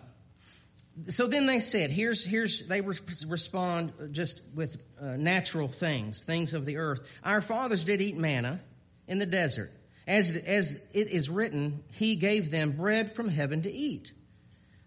so 1.06 1.26
then 1.26 1.46
they 1.46 1.60
said, 1.60 1.90
here's, 1.90 2.24
here's, 2.24 2.64
they 2.66 2.80
re- 2.80 2.96
respond 3.26 3.92
just 4.12 4.40
with 4.54 4.80
uh, 5.00 5.16
natural 5.16 5.68
things, 5.68 6.22
things 6.22 6.54
of 6.54 6.64
the 6.64 6.76
earth. 6.76 7.00
Our 7.24 7.40
fathers 7.40 7.84
did 7.84 8.00
eat 8.00 8.16
manna 8.16 8.60
in 9.08 9.18
the 9.18 9.26
desert. 9.26 9.72
As, 10.06 10.30
as 10.30 10.78
it 10.92 11.08
is 11.08 11.28
written, 11.28 11.82
he 11.92 12.16
gave 12.16 12.50
them 12.50 12.72
bread 12.72 13.14
from 13.14 13.28
heaven 13.28 13.62
to 13.62 13.70
eat. 13.70 14.12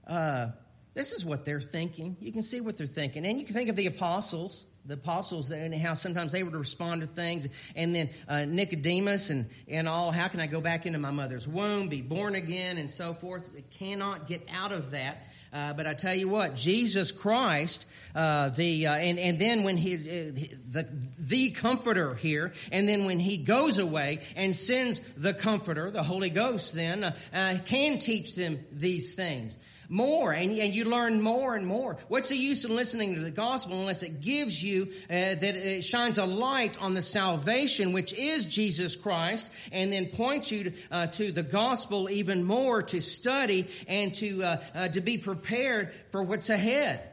Uh, 0.07 0.47
this 0.93 1.11
is 1.11 1.23
what 1.23 1.45
they're 1.45 1.61
thinking. 1.61 2.17
You 2.19 2.31
can 2.31 2.41
see 2.41 2.61
what 2.61 2.77
they're 2.77 2.87
thinking. 2.87 3.25
And 3.25 3.39
you 3.39 3.45
can 3.45 3.53
think 3.53 3.69
of 3.69 3.75
the 3.75 3.87
apostles, 3.87 4.65
the 4.85 4.95
apostles, 4.95 5.51
and 5.51 5.73
how 5.75 5.93
sometimes 5.93 6.31
they 6.31 6.43
would 6.43 6.55
respond 6.55 7.01
to 7.01 7.07
things. 7.07 7.47
And 7.75 7.95
then 7.95 8.09
uh, 8.27 8.45
Nicodemus 8.45 9.29
and, 9.29 9.49
and 9.67 9.87
all, 9.87 10.11
how 10.11 10.27
can 10.27 10.39
I 10.39 10.47
go 10.47 10.59
back 10.59 10.85
into 10.85 10.99
my 10.99 11.11
mother's 11.11 11.47
womb, 11.47 11.87
be 11.87 12.01
born 12.01 12.35
again, 12.35 12.77
and 12.77 12.89
so 12.89 13.13
forth. 13.13 13.53
They 13.53 13.61
cannot 13.61 14.27
get 14.27 14.47
out 14.51 14.71
of 14.71 14.91
that. 14.91 15.27
Uh, 15.53 15.73
but 15.73 15.85
I 15.85 15.93
tell 15.93 16.15
you 16.15 16.29
what, 16.29 16.55
Jesus 16.55 17.11
Christ, 17.11 17.85
uh, 18.15 18.49
the 18.49 18.87
uh, 18.87 18.95
and 18.95 19.19
and 19.19 19.37
then 19.37 19.63
when 19.63 19.75
he 19.75 19.95
uh, 19.95 20.47
the 20.69 20.87
the 21.19 21.49
Comforter 21.49 22.15
here, 22.15 22.53
and 22.71 22.87
then 22.87 23.03
when 23.03 23.19
he 23.19 23.35
goes 23.37 23.77
away 23.77 24.19
and 24.37 24.55
sends 24.55 25.01
the 25.17 25.33
Comforter, 25.33 25.91
the 25.91 26.03
Holy 26.03 26.29
Ghost, 26.29 26.73
then 26.73 27.03
uh, 27.03 27.57
can 27.65 27.97
teach 27.97 28.35
them 28.35 28.59
these 28.71 29.13
things 29.13 29.57
more 29.91 30.31
and, 30.31 30.57
and 30.57 30.73
you 30.73 30.85
learn 30.85 31.21
more 31.21 31.55
and 31.55 31.67
more. 31.67 31.97
What's 32.07 32.29
the 32.29 32.37
use 32.37 32.63
of 32.63 32.71
listening 32.71 33.15
to 33.15 33.21
the 33.21 33.29
gospel 33.29 33.79
unless 33.79 34.03
it 34.03 34.21
gives 34.21 34.63
you, 34.63 34.87
uh, 35.09 35.35
that 35.35 35.43
it 35.43 35.83
shines 35.83 36.17
a 36.17 36.25
light 36.25 36.81
on 36.81 36.93
the 36.93 37.01
salvation 37.01 37.91
which 37.91 38.13
is 38.13 38.45
Jesus 38.45 38.95
Christ 38.95 39.49
and 39.71 39.91
then 39.91 40.07
points 40.07 40.51
you 40.51 40.63
to, 40.63 40.73
uh, 40.91 41.07
to 41.07 41.31
the 41.31 41.43
gospel 41.43 42.09
even 42.09 42.43
more 42.43 42.81
to 42.81 43.01
study 43.01 43.67
and 43.87 44.13
to, 44.15 44.43
uh, 44.43 44.57
uh 44.73 44.87
to 44.87 45.01
be 45.01 45.17
prepared 45.17 45.93
for 46.11 46.23
what's 46.23 46.49
ahead. 46.49 47.03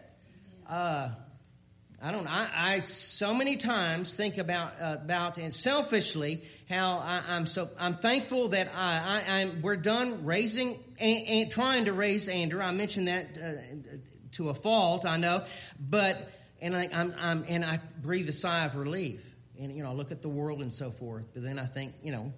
I 2.00 2.12
don't. 2.12 2.28
I, 2.28 2.48
I 2.54 2.80
so 2.80 3.34
many 3.34 3.56
times 3.56 4.12
think 4.12 4.38
about 4.38 4.80
uh, 4.80 4.98
about 5.02 5.38
and 5.38 5.52
selfishly 5.52 6.44
how 6.68 6.98
I, 6.98 7.36
am 7.36 7.46
so 7.46 7.68
I'm 7.78 7.96
thankful 7.96 8.48
that 8.48 8.70
I, 8.72 9.22
I 9.26 9.40
am 9.40 9.62
we're 9.62 9.76
done 9.76 10.24
raising 10.24 10.78
and, 10.98 11.26
and, 11.26 11.50
trying 11.50 11.86
to 11.86 11.92
raise 11.92 12.28
Andrew. 12.28 12.60
I 12.60 12.70
mentioned 12.70 13.08
that 13.08 13.36
uh, 13.36 13.96
to 14.32 14.50
a 14.50 14.54
fault, 14.54 15.06
I 15.06 15.16
know, 15.16 15.44
but 15.80 16.30
and 16.60 16.76
I, 16.76 16.88
I'm, 16.92 17.14
I'm 17.18 17.44
and 17.48 17.64
I 17.64 17.80
breathe 18.00 18.28
a 18.28 18.32
sigh 18.32 18.64
of 18.64 18.76
relief. 18.76 19.24
And 19.58 19.76
you 19.76 19.82
know, 19.82 19.92
look 19.92 20.12
at 20.12 20.22
the 20.22 20.28
world 20.28 20.60
and 20.60 20.72
so 20.72 20.92
forth. 20.92 21.24
But 21.34 21.42
then 21.42 21.58
I 21.58 21.66
think, 21.66 21.94
you 22.04 22.12
know, 22.12 22.32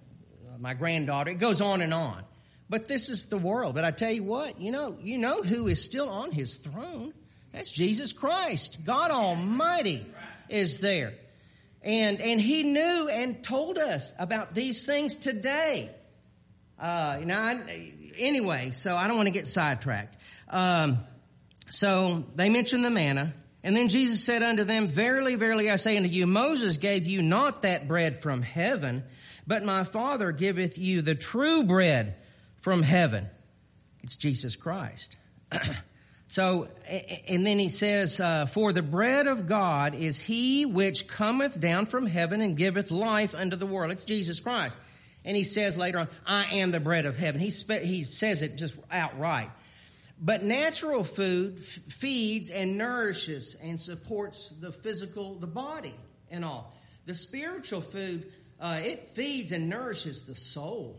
my 0.59 0.73
granddaughter. 0.73 1.31
It 1.31 1.39
goes 1.39 1.61
on 1.61 1.81
and 1.81 1.93
on. 1.93 2.23
But 2.69 2.87
this 2.87 3.09
is 3.09 3.25
the 3.25 3.37
world. 3.37 3.75
But 3.75 3.83
I 3.83 3.91
tell 3.91 4.11
you 4.11 4.23
what, 4.23 4.59
you 4.59 4.71
know, 4.71 4.97
you 5.01 5.17
know 5.17 5.43
who 5.43 5.67
is 5.67 5.83
still 5.83 6.09
on 6.09 6.31
his 6.31 6.55
throne. 6.55 7.13
That's 7.51 7.71
Jesus 7.71 8.13
Christ. 8.13 8.85
God 8.85 9.11
Almighty 9.11 10.05
is 10.49 10.79
there. 10.79 11.13
And, 11.81 12.21
and 12.21 12.39
he 12.39 12.63
knew 12.63 13.09
and 13.09 13.43
told 13.43 13.77
us 13.77 14.13
about 14.19 14.53
these 14.53 14.85
things 14.85 15.15
today. 15.15 15.89
Uh, 16.79 17.17
you 17.19 17.25
know, 17.25 17.37
I, 17.37 17.93
anyway, 18.17 18.71
so 18.71 18.95
I 18.95 19.07
don't 19.07 19.17
want 19.17 19.27
to 19.27 19.31
get 19.31 19.47
sidetracked. 19.47 20.15
Um, 20.49 20.99
so 21.69 22.23
they 22.35 22.49
mentioned 22.49 22.85
the 22.85 22.89
manna. 22.89 23.33
And 23.63 23.75
then 23.75 23.89
Jesus 23.89 24.23
said 24.23 24.41
unto 24.43 24.63
them, 24.63 24.87
Verily, 24.87 25.35
verily, 25.35 25.69
I 25.69 25.75
say 25.75 25.97
unto 25.97 26.09
you, 26.09 26.25
Moses 26.25 26.77
gave 26.77 27.05
you 27.05 27.21
not 27.21 27.61
that 27.63 27.87
bread 27.87 28.21
from 28.21 28.41
heaven, 28.41 29.03
but 29.45 29.63
my 29.63 29.83
Father 29.83 30.31
giveth 30.31 30.77
you 30.77 31.01
the 31.01 31.15
true 31.15 31.63
bread 31.63 32.15
from 32.61 32.81
heaven. 32.81 33.27
It's 34.03 34.17
Jesus 34.17 34.55
Christ. 34.55 35.15
so, 36.31 36.69
and 37.27 37.45
then 37.45 37.59
he 37.59 37.67
says, 37.67 38.21
uh, 38.21 38.45
For 38.45 38.71
the 38.71 38.81
bread 38.81 39.27
of 39.27 39.47
God 39.47 39.93
is 39.93 40.17
he 40.17 40.65
which 40.65 41.09
cometh 41.09 41.59
down 41.59 41.87
from 41.87 42.05
heaven 42.05 42.39
and 42.39 42.55
giveth 42.55 42.89
life 42.89 43.35
unto 43.35 43.57
the 43.57 43.65
world. 43.65 43.91
It's 43.91 44.05
Jesus 44.05 44.39
Christ. 44.39 44.77
And 45.25 45.35
he 45.35 45.43
says 45.43 45.75
later 45.75 45.99
on, 45.99 46.07
I 46.25 46.45
am 46.59 46.71
the 46.71 46.79
bread 46.79 47.05
of 47.05 47.17
heaven. 47.17 47.41
He, 47.41 47.49
spe- 47.49 47.83
he 47.83 48.03
says 48.03 48.43
it 48.43 48.55
just 48.55 48.77
outright. 48.89 49.51
But 50.21 50.41
natural 50.41 51.03
food 51.03 51.57
f- 51.59 51.65
feeds 51.93 52.49
and 52.49 52.77
nourishes 52.77 53.57
and 53.61 53.77
supports 53.77 54.47
the 54.47 54.71
physical, 54.71 55.35
the 55.35 55.47
body 55.47 55.95
and 56.29 56.45
all. 56.45 56.73
The 57.07 57.13
spiritual 57.13 57.81
food, 57.81 58.31
uh, 58.57 58.79
it 58.81 59.09
feeds 59.09 59.51
and 59.51 59.67
nourishes 59.67 60.21
the 60.21 60.35
soul. 60.35 60.97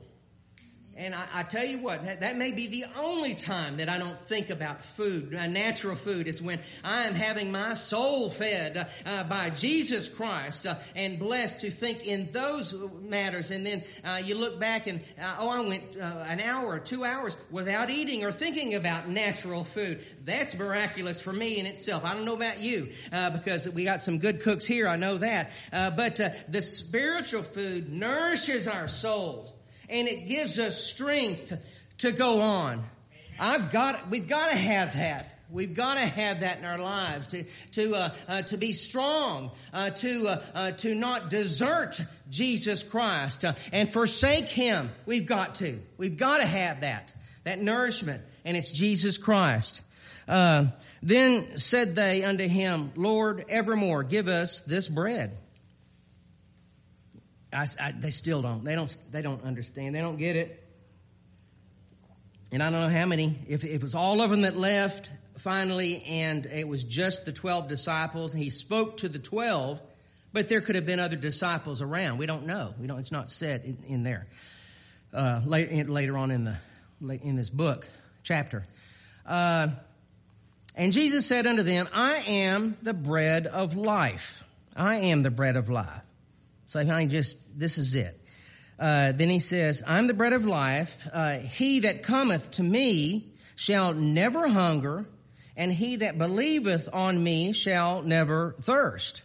And 0.94 1.14
I, 1.14 1.26
I, 1.32 1.42
tell 1.42 1.64
you 1.64 1.78
what, 1.78 2.04
that, 2.04 2.20
that, 2.20 2.36
may 2.36 2.52
be 2.52 2.66
the 2.66 2.84
only 2.98 3.34
time 3.34 3.78
that 3.78 3.88
I 3.88 3.96
don't 3.96 4.20
think 4.26 4.50
about 4.50 4.84
food, 4.84 5.34
uh, 5.34 5.46
natural 5.46 5.96
food, 5.96 6.26
is 6.26 6.42
when 6.42 6.60
I 6.84 7.04
am 7.04 7.14
having 7.14 7.50
my 7.50 7.72
soul 7.72 8.28
fed 8.28 8.76
uh, 8.76 8.84
uh, 9.06 9.24
by 9.24 9.48
Jesus 9.50 10.06
Christ 10.10 10.66
uh, 10.66 10.76
and 10.94 11.18
blessed 11.18 11.60
to 11.60 11.70
think 11.70 12.06
in 12.06 12.30
those 12.32 12.74
matters. 13.00 13.50
And 13.50 13.64
then 13.64 13.84
uh, 14.04 14.20
you 14.22 14.34
look 14.34 14.60
back 14.60 14.86
and, 14.86 15.00
uh, 15.18 15.36
oh, 15.38 15.48
I 15.48 15.60
went 15.60 15.96
an 15.96 16.40
hour 16.40 16.68
or 16.68 16.78
two 16.78 17.04
hours 17.04 17.38
without 17.50 17.88
eating 17.88 18.22
or 18.22 18.30
thinking 18.30 18.74
about 18.74 19.08
natural 19.08 19.64
food. 19.64 20.04
That's 20.26 20.54
miraculous 20.54 21.22
for 21.22 21.32
me 21.32 21.58
in 21.58 21.64
itself. 21.64 22.04
I 22.04 22.12
don't 22.12 22.26
know 22.26 22.34
about 22.34 22.60
you, 22.60 22.90
because 23.10 23.66
we 23.66 23.84
got 23.84 24.02
some 24.02 24.18
good 24.18 24.42
cooks 24.42 24.66
here, 24.66 24.86
I 24.86 24.96
know 24.96 25.16
that. 25.18 25.52
but 25.70 26.20
the 26.48 26.62
spiritual 26.62 27.42
food 27.42 27.90
nourishes 27.90 28.68
our 28.68 28.88
souls 28.88 29.54
and 29.92 30.08
it 30.08 30.26
gives 30.26 30.58
us 30.58 30.82
strength 30.82 31.56
to 31.98 32.10
go 32.10 32.40
on. 32.40 32.82
I've 33.38 33.70
got, 33.70 34.10
we've 34.10 34.26
got 34.26 34.50
to 34.50 34.56
have 34.56 34.94
that. 34.94 35.28
We've 35.50 35.74
got 35.74 35.94
to 35.94 36.00
have 36.00 36.40
that 36.40 36.60
in 36.60 36.64
our 36.64 36.78
lives 36.78 37.26
to 37.28 37.44
to 37.72 37.94
uh, 37.94 38.14
uh, 38.26 38.42
to 38.42 38.56
be 38.56 38.72
strong, 38.72 39.50
uh, 39.74 39.90
to 39.90 40.28
uh, 40.28 40.42
uh, 40.54 40.70
to 40.70 40.94
not 40.94 41.28
desert 41.28 42.00
Jesus 42.30 42.82
Christ 42.82 43.44
uh, 43.44 43.52
and 43.70 43.92
forsake 43.92 44.48
Him. 44.48 44.90
We've 45.04 45.26
got 45.26 45.56
to. 45.56 45.78
We've 45.98 46.16
got 46.16 46.38
to 46.38 46.46
have 46.46 46.80
that 46.80 47.12
that 47.44 47.60
nourishment, 47.60 48.22
and 48.46 48.56
it's 48.56 48.72
Jesus 48.72 49.18
Christ. 49.18 49.82
then 50.26 51.58
said 51.58 51.96
they 51.96 52.24
unto 52.24 52.48
Him, 52.48 52.92
Lord, 52.96 53.44
evermore 53.50 54.04
give 54.04 54.28
us 54.28 54.62
this 54.62 54.88
bread. 54.88 55.36
I, 57.52 57.66
I, 57.80 57.92
they 57.92 58.10
still 58.10 58.42
don't. 58.42 58.64
They 58.64 58.74
don't. 58.74 58.96
They 59.10 59.22
don't 59.22 59.44
understand. 59.44 59.94
They 59.94 60.00
don't 60.00 60.18
get 60.18 60.36
it. 60.36 60.58
And 62.50 62.62
I 62.62 62.70
don't 62.70 62.80
know 62.80 62.98
how 62.98 63.06
many. 63.06 63.38
If, 63.48 63.64
if 63.64 63.74
it 63.74 63.82
was 63.82 63.94
all 63.94 64.20
of 64.22 64.30
them 64.30 64.42
that 64.42 64.56
left 64.56 65.10
finally, 65.38 66.02
and 66.04 66.46
it 66.46 66.68
was 66.68 66.84
just 66.84 67.24
the 67.24 67.32
twelve 67.32 67.68
disciples, 67.68 68.34
and 68.34 68.42
he 68.42 68.50
spoke 68.50 68.98
to 68.98 69.08
the 69.08 69.18
twelve, 69.18 69.80
but 70.32 70.48
there 70.48 70.60
could 70.60 70.76
have 70.76 70.86
been 70.86 71.00
other 71.00 71.16
disciples 71.16 71.82
around. 71.82 72.18
We 72.18 72.26
don't 72.26 72.46
know. 72.46 72.74
We 72.78 72.86
don't. 72.86 72.98
It's 72.98 73.12
not 73.12 73.28
said 73.28 73.64
in, 73.64 73.78
in 73.86 74.02
there. 74.02 74.26
Uh, 75.12 75.40
later, 75.44 75.84
later 75.84 76.16
on 76.16 76.30
in 76.30 76.44
the 76.44 76.56
in 77.22 77.36
this 77.36 77.50
book 77.50 77.86
chapter. 78.22 78.64
Uh, 79.26 79.68
and 80.74 80.92
Jesus 80.92 81.26
said 81.26 81.46
unto 81.46 81.62
them, 81.62 81.88
I 81.92 82.16
am 82.26 82.76
the 82.82 82.94
bread 82.94 83.46
of 83.46 83.76
life. 83.76 84.42
I 84.74 84.96
am 84.96 85.22
the 85.22 85.30
bread 85.30 85.56
of 85.56 85.68
life. 85.68 86.00
So 86.72 86.80
I 86.80 87.04
just, 87.04 87.36
this 87.54 87.76
is 87.76 87.94
it. 87.94 88.18
Uh, 88.78 89.12
then 89.12 89.28
he 89.28 89.40
says, 89.40 89.82
I'm 89.86 90.06
the 90.06 90.14
bread 90.14 90.32
of 90.32 90.46
life. 90.46 91.06
Uh, 91.12 91.36
he 91.36 91.80
that 91.80 92.02
cometh 92.02 92.52
to 92.52 92.62
me 92.62 93.30
shall 93.56 93.92
never 93.92 94.48
hunger, 94.48 95.04
and 95.54 95.70
he 95.70 95.96
that 95.96 96.16
believeth 96.16 96.88
on 96.90 97.22
me 97.22 97.52
shall 97.52 98.00
never 98.00 98.56
thirst. 98.62 99.20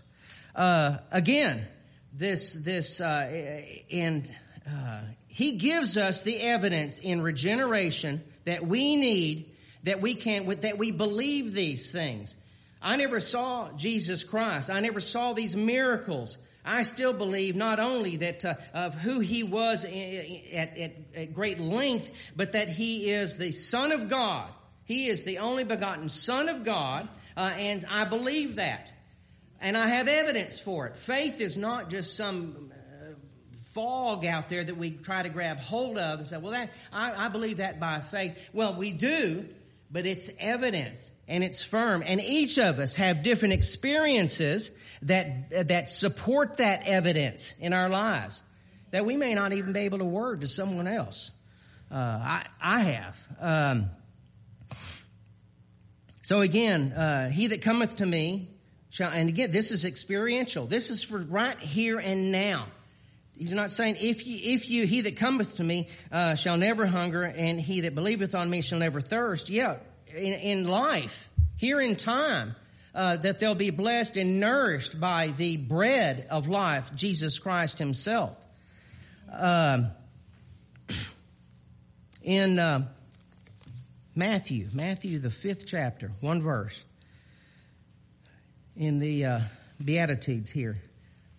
Uh, 0.53 0.97
again, 1.09 1.65
this, 2.11 2.51
this, 2.51 2.99
uh, 2.99 3.63
and, 3.93 4.29
uh, 4.69 5.03
he 5.29 5.53
gives 5.53 5.95
us 5.95 6.23
the 6.23 6.41
evidence 6.41 6.99
in 6.99 7.21
regeneration 7.21 8.25
that 8.43 8.67
we 8.67 8.97
need, 8.97 9.55
that 9.83 10.01
we 10.01 10.15
can, 10.15 10.45
with 10.45 10.63
that 10.63 10.77
we 10.77 10.91
believe 10.91 11.53
these 11.53 11.93
things. 11.93 12.35
I 12.81 12.97
never 12.97 13.21
saw 13.21 13.71
Jesus 13.77 14.25
Christ. 14.25 14.69
I 14.69 14.81
never 14.81 14.99
saw 14.99 15.31
these 15.31 15.55
miracles. 15.55 16.37
I 16.67 16.83
still 16.83 17.13
believe 17.13 17.55
not 17.55 17.79
only 17.79 18.17
that 18.17 18.43
uh, 18.43 18.55
of 18.73 18.93
who 18.95 19.19
he 19.19 19.43
was 19.43 19.83
at, 19.83 19.91
at, 19.91 20.95
at 21.15 21.33
great 21.33 21.59
length, 21.59 22.11
but 22.35 22.51
that 22.51 22.69
he 22.69 23.09
is 23.11 23.37
the 23.37 23.51
Son 23.51 23.91
of 23.91 24.09
God. 24.09 24.49
He 24.85 25.07
is 25.07 25.23
the 25.23 25.39
only 25.39 25.63
begotten 25.63 26.09
Son 26.09 26.49
of 26.49 26.63
God, 26.63 27.09
uh, 27.35 27.53
and 27.55 27.85
I 27.89 28.05
believe 28.05 28.57
that. 28.57 28.93
And 29.59 29.75
I 29.75 29.87
have 29.87 30.07
evidence 30.07 30.59
for 30.59 30.87
it. 30.87 30.97
Faith 30.97 31.41
is 31.41 31.57
not 31.57 31.89
just 31.89 32.15
some 32.15 32.71
uh, 32.71 33.13
fog 33.73 34.25
out 34.25 34.49
there 34.49 34.63
that 34.63 34.77
we 34.77 34.91
try 34.91 35.23
to 35.23 35.29
grab 35.29 35.59
hold 35.59 35.97
of 35.97 36.19
and 36.19 36.27
say, 36.27 36.37
well, 36.37 36.51
that, 36.51 36.71
I, 36.93 37.25
I 37.25 37.27
believe 37.29 37.57
that 37.57 37.79
by 37.79 38.01
faith. 38.01 38.37
Well, 38.53 38.75
we 38.75 38.91
do, 38.91 39.47
but 39.89 40.05
it's 40.05 40.29
evidence 40.39 41.11
and 41.27 41.43
it's 41.43 41.61
firm. 41.61 42.03
And 42.05 42.21
each 42.21 42.57
of 42.57 42.79
us 42.79 42.95
have 42.95 43.23
different 43.23 43.53
experiences 43.53 44.71
that, 45.03 45.67
that 45.67 45.89
support 45.89 46.57
that 46.57 46.87
evidence 46.87 47.55
in 47.59 47.73
our 47.73 47.89
lives 47.89 48.41
that 48.91 49.05
we 49.05 49.17
may 49.17 49.35
not 49.35 49.53
even 49.53 49.73
be 49.73 49.81
able 49.81 49.99
to 49.99 50.05
word 50.05 50.41
to 50.41 50.47
someone 50.47 50.87
else. 50.87 51.31
Uh, 51.91 51.95
I, 51.95 52.45
I 52.61 52.79
have. 52.81 53.27
Um, 53.39 53.89
so 56.23 56.41
again, 56.41 56.91
uh, 56.91 57.29
he 57.29 57.47
that 57.47 57.61
cometh 57.61 57.97
to 57.97 58.05
me 58.05 58.49
shall, 58.89 59.11
and 59.11 59.29
again, 59.29 59.51
this 59.51 59.71
is 59.71 59.85
experiential. 59.85 60.65
This 60.65 60.89
is 60.89 61.03
for 61.03 61.19
right 61.19 61.59
here 61.59 61.99
and 61.99 62.31
now. 62.31 62.67
He's 63.37 63.53
not 63.53 63.69
saying 63.69 63.97
if 63.99 64.25
you, 64.25 64.39
if 64.55 64.69
you, 64.69 64.87
he 64.87 65.01
that 65.01 65.15
cometh 65.15 65.57
to 65.57 65.63
me 65.63 65.89
uh, 66.11 66.35
shall 66.35 66.57
never 66.57 66.87
hunger, 66.87 67.23
and 67.23 67.59
he 67.61 67.81
that 67.81 67.93
believeth 67.93 68.33
on 68.33 68.49
me 68.49 68.61
shall 68.61 68.79
never 68.79 68.99
thirst. 68.99 69.49
Yeah, 69.49 69.77
in, 70.15 70.33
in 70.33 70.67
life, 70.67 71.29
here 71.55 71.79
in 71.79 71.95
time, 71.95 72.55
uh, 72.95 73.17
that 73.17 73.39
they'll 73.39 73.53
be 73.53 73.69
blessed 73.69 74.17
and 74.17 74.39
nourished 74.39 74.99
by 74.99 75.27
the 75.27 75.57
bread 75.57 76.25
of 76.31 76.47
life, 76.47 76.95
Jesus 76.95 77.37
Christ 77.37 77.77
Himself. 77.77 78.35
Um, 79.31 79.91
in 82.23 82.57
uh, 82.57 82.87
Matthew, 84.15 84.67
Matthew 84.73 85.19
the 85.19 85.29
fifth 85.29 85.67
chapter, 85.67 86.11
one 86.21 86.41
verse, 86.41 86.79
in 88.75 88.97
the 88.97 89.25
uh, 89.25 89.39
Beatitudes 89.83 90.49
here, 90.49 90.77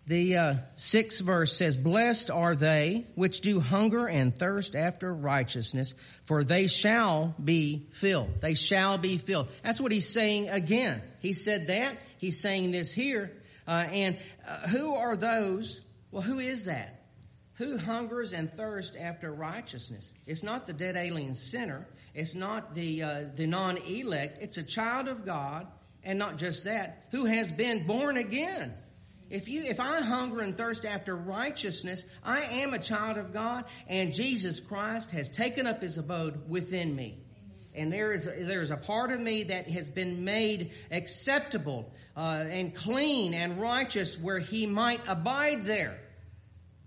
the 0.09 0.37
uh, 0.39 0.55
sixth 0.77 1.21
verse 1.21 1.55
says, 1.55 1.77
Blessed 1.77 2.31
are 2.31 2.55
they 2.55 3.07
which 3.15 3.43
do 3.43 3.61
hunger 3.61 4.09
and 4.09 4.35
thirst 4.35 4.75
after 4.75 5.13
righteousness, 5.13 5.93
for 6.25 6.45
they 6.45 6.67
shall 6.67 7.35
be 7.43 7.87
filled. 7.93 8.41
They 8.41 8.55
shall 8.55 8.97
be 8.97 9.19
filled. 9.19 9.49
That's 9.63 9.83
what 9.83 9.93
he's 9.93 10.09
saying 10.09 10.49
again. 10.49 11.03
He 11.21 11.35
said 11.35 11.67
that. 11.67 11.99
He's 12.17 12.41
saying 12.41 12.71
this 12.71 12.91
here. 12.91 13.31
Uh, 13.67 13.87
and 13.93 14.17
uh, 14.49 14.67
who 14.69 14.95
are 14.95 15.15
those? 15.15 15.83
Well, 16.11 16.23
who 16.23 16.39
is 16.39 16.65
that? 16.65 17.03
Who 17.57 17.77
hungers 17.77 18.33
and 18.33 18.51
thirsts 18.51 18.97
after 18.97 19.31
righteousness? 19.31 20.15
It's 20.27 20.43
not 20.43 20.67
the 20.67 20.73
dead 20.73 20.97
alien 20.97 21.35
sinner. 21.35 21.87
It's 22.15 22.35
not 22.35 22.75
the, 22.75 23.03
uh, 23.03 23.25
the 23.37 23.47
non-elect. 23.47 24.39
It's 24.41 24.57
a 24.57 24.63
child 24.63 25.09
of 25.09 25.27
God. 25.27 25.67
And 26.03 26.19
not 26.19 26.39
just 26.39 26.65
that, 26.65 27.09
who 27.11 27.27
has 27.27 27.53
been 27.53 27.87
born 27.87 28.17
again. 28.17 28.73
If 29.31 29.49
you, 29.49 29.65
if 29.65 29.79
I 29.79 30.01
hunger 30.01 30.41
and 30.41 30.57
thirst 30.57 30.87
after 30.87 31.15
righteousness, 31.15 32.05
I 32.25 32.41
am 32.43 32.73
a 32.73 32.79
child 32.79 33.19
of 33.19 33.33
God, 33.33 33.65
and 33.87 34.13
Jesus 34.13 34.59
Christ 34.59 35.11
has 35.11 35.31
taken 35.31 35.67
up 35.67 35.83
his 35.83 35.99
abode 35.99 36.49
within 36.49 36.95
me. 36.97 37.19
And 37.75 37.93
there 37.93 38.13
is, 38.15 38.25
there 38.25 38.63
is 38.63 38.71
a 38.71 38.77
part 38.77 39.13
of 39.13 39.21
me 39.21 39.45
that 39.45 39.69
has 39.69 39.89
been 39.89 40.25
made 40.25 40.73
acceptable, 40.91 41.93
uh, 42.17 42.45
and 42.49 42.75
clean 42.75 43.35
and 43.35 43.61
righteous 43.61 44.19
where 44.19 44.39
he 44.39 44.67
might 44.67 45.01
abide 45.07 45.65
there. 45.65 45.99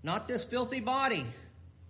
Not 0.03 0.27
this 0.27 0.43
filthy 0.43 0.79
body, 0.79 1.25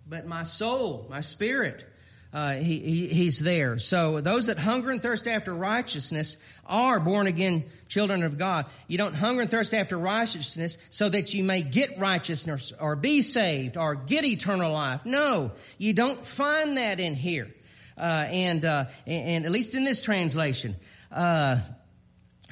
but 0.06 0.26
my 0.26 0.42
soul, 0.42 1.06
my 1.08 1.20
spirit 1.20 1.84
uh, 2.32 2.54
he, 2.54 2.78
he, 2.78 3.06
he's 3.08 3.38
there. 3.38 3.78
So 3.78 4.20
those 4.20 4.46
that 4.46 4.58
hunger 4.58 4.90
and 4.90 5.02
thirst 5.02 5.28
after 5.28 5.54
righteousness 5.54 6.38
are 6.64 6.98
born 6.98 7.26
again 7.26 7.64
children 7.88 8.22
of 8.22 8.38
God. 8.38 8.66
You 8.88 8.96
don't 8.96 9.14
hunger 9.14 9.42
and 9.42 9.50
thirst 9.50 9.74
after 9.74 9.98
righteousness 9.98 10.78
so 10.88 11.10
that 11.10 11.34
you 11.34 11.44
may 11.44 11.60
get 11.60 11.98
righteousness 11.98 12.72
or 12.80 12.96
be 12.96 13.20
saved 13.20 13.76
or 13.76 13.94
get 13.94 14.24
eternal 14.24 14.72
life. 14.72 15.04
No, 15.04 15.52
you 15.76 15.92
don't 15.92 16.24
find 16.24 16.78
that 16.78 17.00
in 17.00 17.14
here. 17.14 17.52
Uh, 17.98 18.26
and, 18.30 18.64
uh, 18.64 18.86
and, 19.06 19.44
at 19.44 19.50
least 19.50 19.74
in 19.74 19.84
this 19.84 20.02
translation, 20.02 20.74
uh, 21.12 21.58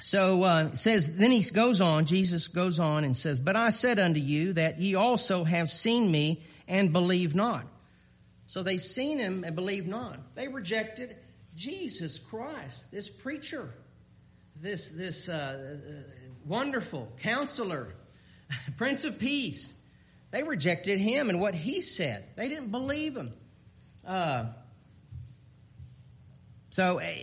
so 0.00 0.42
uh, 0.44 0.64
it 0.64 0.76
says, 0.76 1.16
then 1.16 1.30
he 1.30 1.42
goes 1.50 1.80
on, 1.80 2.04
Jesus 2.04 2.48
goes 2.48 2.78
on 2.78 3.04
and 3.04 3.16
says, 3.16 3.40
But 3.40 3.56
I 3.56 3.70
said 3.70 3.98
unto 3.98 4.20
you 4.20 4.52
that 4.54 4.78
ye 4.78 4.94
also 4.94 5.44
have 5.44 5.70
seen 5.70 6.10
me 6.10 6.42
and 6.68 6.92
believe 6.92 7.34
not. 7.34 7.64
So 8.50 8.64
they 8.64 8.78
seen 8.78 9.20
him 9.20 9.44
and 9.44 9.54
believed 9.54 9.86
not. 9.86 10.18
They 10.34 10.48
rejected 10.48 11.16
Jesus 11.54 12.18
Christ, 12.18 12.90
this 12.90 13.08
preacher, 13.08 13.72
this, 14.60 14.88
this 14.88 15.28
uh, 15.28 15.76
wonderful 16.44 17.12
counselor, 17.22 17.94
Prince 18.76 19.04
of 19.04 19.20
Peace. 19.20 19.76
They 20.32 20.42
rejected 20.42 20.98
him 20.98 21.30
and 21.30 21.40
what 21.40 21.54
he 21.54 21.80
said. 21.80 22.26
They 22.34 22.48
didn't 22.48 22.72
believe 22.72 23.16
him. 23.16 23.32
Uh, 24.04 24.46
so, 26.70 26.98
eh, 26.98 27.18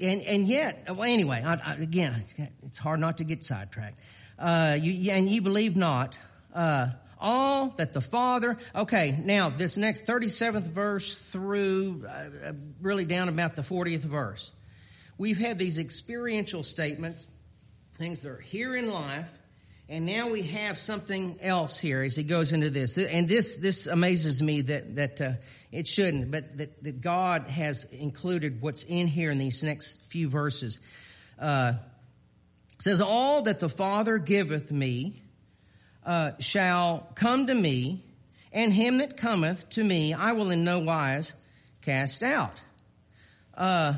and, 0.00 0.22
and 0.22 0.48
yet, 0.48 0.86
well, 0.88 1.02
anyway, 1.02 1.42
I, 1.44 1.56
I, 1.56 1.74
again, 1.74 2.24
it's 2.62 2.78
hard 2.78 3.00
not 3.00 3.18
to 3.18 3.24
get 3.24 3.44
sidetracked. 3.44 4.00
Uh, 4.38 4.78
you, 4.80 5.10
and 5.10 5.28
you 5.28 5.42
believe 5.42 5.76
not, 5.76 6.18
uh, 6.54 6.88
all 7.24 7.68
that 7.78 7.94
the 7.94 8.02
Father, 8.02 8.58
okay, 8.74 9.18
now 9.24 9.48
this 9.48 9.78
next 9.78 10.04
37th 10.04 10.64
verse 10.64 11.16
through, 11.16 12.04
uh, 12.06 12.52
really 12.82 13.06
down 13.06 13.30
about 13.30 13.54
the 13.54 13.62
40th 13.62 14.04
verse. 14.04 14.52
We've 15.16 15.38
had 15.38 15.58
these 15.58 15.78
experiential 15.78 16.62
statements, 16.62 17.26
things 17.96 18.20
that 18.20 18.30
are 18.30 18.38
here 18.38 18.76
in 18.76 18.90
life, 18.90 19.30
and 19.88 20.04
now 20.04 20.28
we 20.28 20.42
have 20.42 20.76
something 20.76 21.38
else 21.40 21.78
here 21.78 22.02
as 22.02 22.14
he 22.14 22.24
goes 22.24 22.52
into 22.52 22.68
this. 22.68 22.98
And 22.98 23.26
this, 23.26 23.56
this 23.56 23.86
amazes 23.86 24.42
me 24.42 24.60
that, 24.62 24.96
that, 24.96 25.20
uh, 25.20 25.32
it 25.72 25.86
shouldn't, 25.86 26.30
but 26.30 26.58
that, 26.58 26.82
that 26.84 27.00
God 27.00 27.48
has 27.48 27.84
included 27.84 28.60
what's 28.60 28.84
in 28.84 29.06
here 29.06 29.30
in 29.30 29.38
these 29.38 29.62
next 29.62 29.98
few 30.08 30.28
verses. 30.28 30.78
Uh, 31.38 31.74
says, 32.78 33.00
all 33.00 33.42
that 33.42 33.60
the 33.60 33.68
Father 33.70 34.18
giveth 34.18 34.70
me, 34.70 35.22
uh, 36.04 36.32
shall 36.38 37.08
come 37.14 37.46
to 37.46 37.54
me, 37.54 38.04
and 38.52 38.72
him 38.72 38.98
that 38.98 39.16
cometh 39.16 39.68
to 39.70 39.84
me 39.84 40.12
I 40.14 40.32
will 40.32 40.50
in 40.50 40.64
no 40.64 40.80
wise 40.80 41.34
cast 41.82 42.22
out. 42.22 42.60
Uh, 43.54 43.94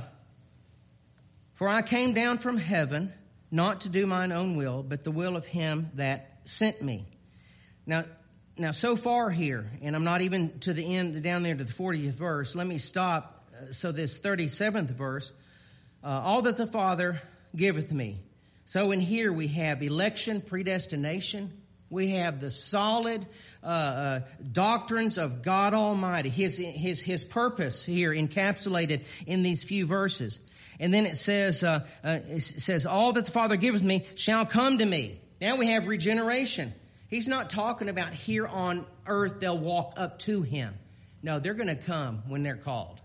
for 1.55 1.69
I 1.69 1.83
came 1.83 2.13
down 2.13 2.39
from 2.39 2.59
heaven 2.59 3.13
not 3.51 3.83
to 3.83 3.89
do 3.89 4.07
mine 4.07 4.33
own 4.33 4.57
will, 4.57 4.83
but 4.83 5.05
the 5.05 5.11
will 5.11 5.37
of 5.37 5.47
him 5.47 5.91
that 5.95 6.41
sent 6.45 6.83
me. 6.83 7.07
Now, 7.87 8.05
now 8.59 8.73
so 8.73 8.97
far 8.97 9.31
here, 9.31 9.71
and 9.81 9.95
I'm 9.97 10.05
not 10.05 10.21
even 10.21 10.59
to 10.61 10.73
the 10.73 10.97
end, 10.97 11.23
down 11.23 11.43
there 11.43 11.55
to 11.55 11.65
the 11.65 11.73
40th 11.73 12.15
verse, 12.15 12.55
let 12.55 12.67
me 12.67 12.79
stop. 12.79 13.49
Uh, 13.57 13.73
so 13.73 13.93
this 13.93 14.19
37th 14.19 14.91
verse, 14.91 15.33
uh, 16.05 16.09
all 16.09 16.43
that 16.43 16.57
the 16.57 16.67
Father 16.67 17.23
giveth 17.55 17.93
me. 17.93 18.21
So 18.67 18.91
in 18.91 19.01
here 19.01 19.33
we 19.33 19.47
have 19.49 19.83
election, 19.83 20.41
predestination. 20.41 21.53
We 21.89 22.11
have 22.11 22.41
the 22.41 22.51
solid 22.51 23.27
uh, 23.63 23.67
uh, 23.67 24.21
doctrines 24.51 25.19
of 25.19 25.43
God 25.43 25.73
Almighty, 25.73 26.29
His 26.29 26.59
His 26.59 27.01
His 27.01 27.23
purpose 27.25 27.85
here 27.85 28.11
encapsulated 28.11 29.05
in 29.27 29.43
these 29.43 29.63
few 29.63 29.87
verses. 29.87 30.41
And 30.79 30.93
then 30.93 31.07
it 31.07 31.17
says, 31.17 31.65
uh, 31.65 31.87
uh, 32.05 32.19
it 32.29 32.43
says, 32.43 32.87
all 32.87 33.13
that 33.15 33.27
the 33.27 33.33
Father 33.33 33.57
giveth 33.57 33.83
me 33.83 34.05
shall 34.15 34.45
come 34.45 34.79
to 34.79 34.85
me. 34.85 35.21
Now 35.41 35.57
we 35.57 35.69
have 35.69 35.87
regeneration. 35.87 36.75
He's 37.09 37.29
not 37.29 37.51
talking 37.51 37.89
about 37.89 38.13
here 38.13 38.47
on 38.47 38.85
earth 39.07 39.41
they'll 39.41 39.59
walk 39.59 39.95
up 39.97 40.19
to 40.21 40.43
him. 40.43 40.75
No, 41.23 41.39
they're 41.39 41.55
going 41.55 41.69
to 41.69 41.77
come 41.77 42.23
when 42.29 42.43
they're 42.43 42.57
called. 42.57 43.01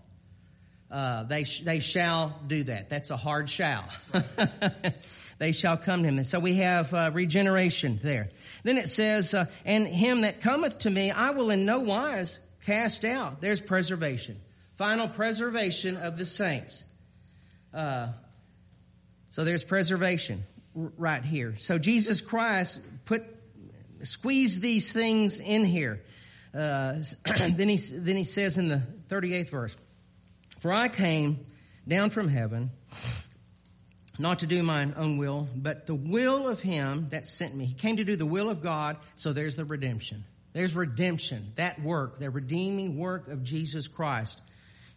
Uh, 0.89 1.23
they 1.23 1.45
sh- 1.45 1.61
they 1.61 1.79
shall 1.79 2.37
do 2.47 2.63
that. 2.63 2.89
That's 2.89 3.11
a 3.11 3.17
hard 3.17 3.49
shall. 3.49 3.87
they 5.41 5.54
shall 5.54 5.75
come 5.75 6.04
to 6.04 6.08
him. 6.08 6.19
And 6.19 6.27
so 6.27 6.39
we 6.39 6.58
have 6.58 6.93
uh, 6.93 7.10
regeneration 7.12 7.99
there. 8.04 8.30
Then 8.62 8.77
it 8.77 8.88
says, 8.88 9.34
uh, 9.34 9.47
"And 9.65 9.88
him 9.88 10.21
that 10.21 10.39
cometh 10.39 10.77
to 10.80 10.89
me, 10.91 11.10
I 11.10 11.32
will 11.32 11.49
in 11.49 11.65
no 11.65 11.80
wise 11.80 12.39
cast 12.63 13.04
out." 13.06 13.41
There's 13.41 13.60
preservation, 13.60 14.39
final 14.75 15.08
preservation 15.08 15.97
of 15.97 16.15
the 16.15 16.25
saints. 16.25 16.86
Uh, 17.73 18.10
so 19.32 19.43
there's 19.43 19.63
preservation 19.63 20.43
right 20.75 21.25
here. 21.25 21.56
So 21.58 21.80
Jesus 21.80 22.21
Christ 22.21 22.80
put 23.06 23.23
squeezed 24.04 24.62
these 24.62 24.93
things 24.93 25.39
in 25.39 25.65
here. 25.65 26.04
Uh, 26.54 26.97
then 27.25 27.67
he 27.67 27.77
then 27.77 28.15
he 28.15 28.25
says 28.25 28.60
in 28.60 28.67
the 28.67 28.84
38th 29.10 29.49
verse, 29.49 29.75
"For 30.60 30.71
I 30.71 30.88
came 30.88 31.39
down 31.88 32.12
from 32.12 32.27
heaven." 32.27 32.69
Not 34.21 34.39
to 34.39 34.45
do 34.45 34.62
mine 34.62 34.93
own 34.97 35.17
will, 35.17 35.47
but 35.55 35.88
the 35.88 35.95
will 35.95 36.47
of 36.47 36.62
him 36.62 37.07
that 37.10 37.25
sent 37.25 37.55
me. 37.55 37.65
He 37.65 37.73
came 37.73 37.97
to 37.97 38.03
do 38.03 38.15
the 38.15 38.25
will 38.25 38.49
of 38.49 38.62
God, 38.62 38.97
so 39.15 39.34
there's 39.34 39.55
the 39.55 39.65
redemption. 39.65 40.23
There's 40.53 40.75
redemption, 40.75 41.53
that 41.55 41.81
work, 41.81 42.19
the 42.19 42.29
redeeming 42.29 42.97
work 42.97 43.27
of 43.27 43.43
Jesus 43.43 43.88
Christ 43.88 44.39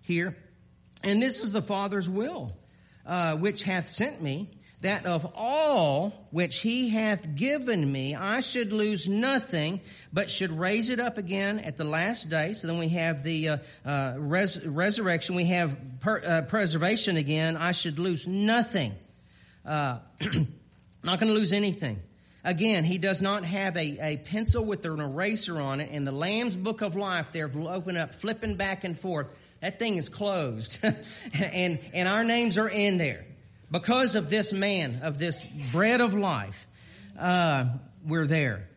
here. 0.02 0.36
And 1.02 1.22
this 1.22 1.42
is 1.42 1.52
the 1.52 1.62
Father's 1.62 2.08
will 2.08 2.52
uh, 3.06 3.36
which 3.36 3.62
hath 3.62 3.86
sent 3.86 4.20
me, 4.20 4.48
that 4.80 5.06
of 5.06 5.32
all 5.34 6.28
which 6.30 6.58
he 6.58 6.90
hath 6.90 7.34
given 7.34 7.90
me, 7.90 8.14
I 8.14 8.40
should 8.40 8.72
lose 8.72 9.08
nothing, 9.08 9.80
but 10.12 10.28
should 10.28 10.50
raise 10.50 10.90
it 10.90 11.00
up 11.00 11.16
again 11.16 11.60
at 11.60 11.78
the 11.78 11.84
last 11.84 12.28
day. 12.28 12.52
So 12.52 12.66
then 12.68 12.78
we 12.78 12.88
have 12.88 13.22
the 13.22 13.48
uh, 13.48 13.56
uh, 13.86 14.14
res- 14.18 14.64
resurrection. 14.66 15.36
We 15.36 15.46
have 15.46 15.76
per- 16.00 16.22
uh, 16.22 16.42
preservation 16.42 17.16
again. 17.16 17.56
I 17.56 17.72
should 17.72 17.98
lose 17.98 18.26
nothing. 18.26 18.92
Uh, 19.64 19.98
not 21.02 21.20
going 21.20 21.32
to 21.32 21.38
lose 21.38 21.52
anything. 21.52 21.98
Again, 22.44 22.84
he 22.84 22.98
does 22.98 23.22
not 23.22 23.44
have 23.44 23.76
a, 23.76 23.98
a 24.00 24.16
pencil 24.18 24.64
with 24.64 24.84
an 24.84 25.00
eraser 25.00 25.60
on 25.60 25.80
it. 25.80 25.90
In 25.90 26.04
the 26.04 26.12
Lamb's 26.12 26.56
Book 26.56 26.82
of 26.82 26.94
Life, 26.94 27.28
they're 27.32 27.50
open 27.54 27.96
up, 27.96 28.14
flipping 28.14 28.56
back 28.56 28.84
and 28.84 28.98
forth. 28.98 29.28
That 29.60 29.78
thing 29.78 29.96
is 29.96 30.10
closed. 30.10 30.78
and, 31.34 31.78
and 31.94 32.06
our 32.06 32.22
names 32.22 32.58
are 32.58 32.68
in 32.68 32.98
there. 32.98 33.24
Because 33.70 34.14
of 34.14 34.28
this 34.28 34.52
man, 34.52 35.00
of 35.02 35.16
this 35.16 35.40
bread 35.72 36.02
of 36.02 36.14
life, 36.14 36.66
uh, 37.18 37.64
we're 38.06 38.26
there. 38.26 38.68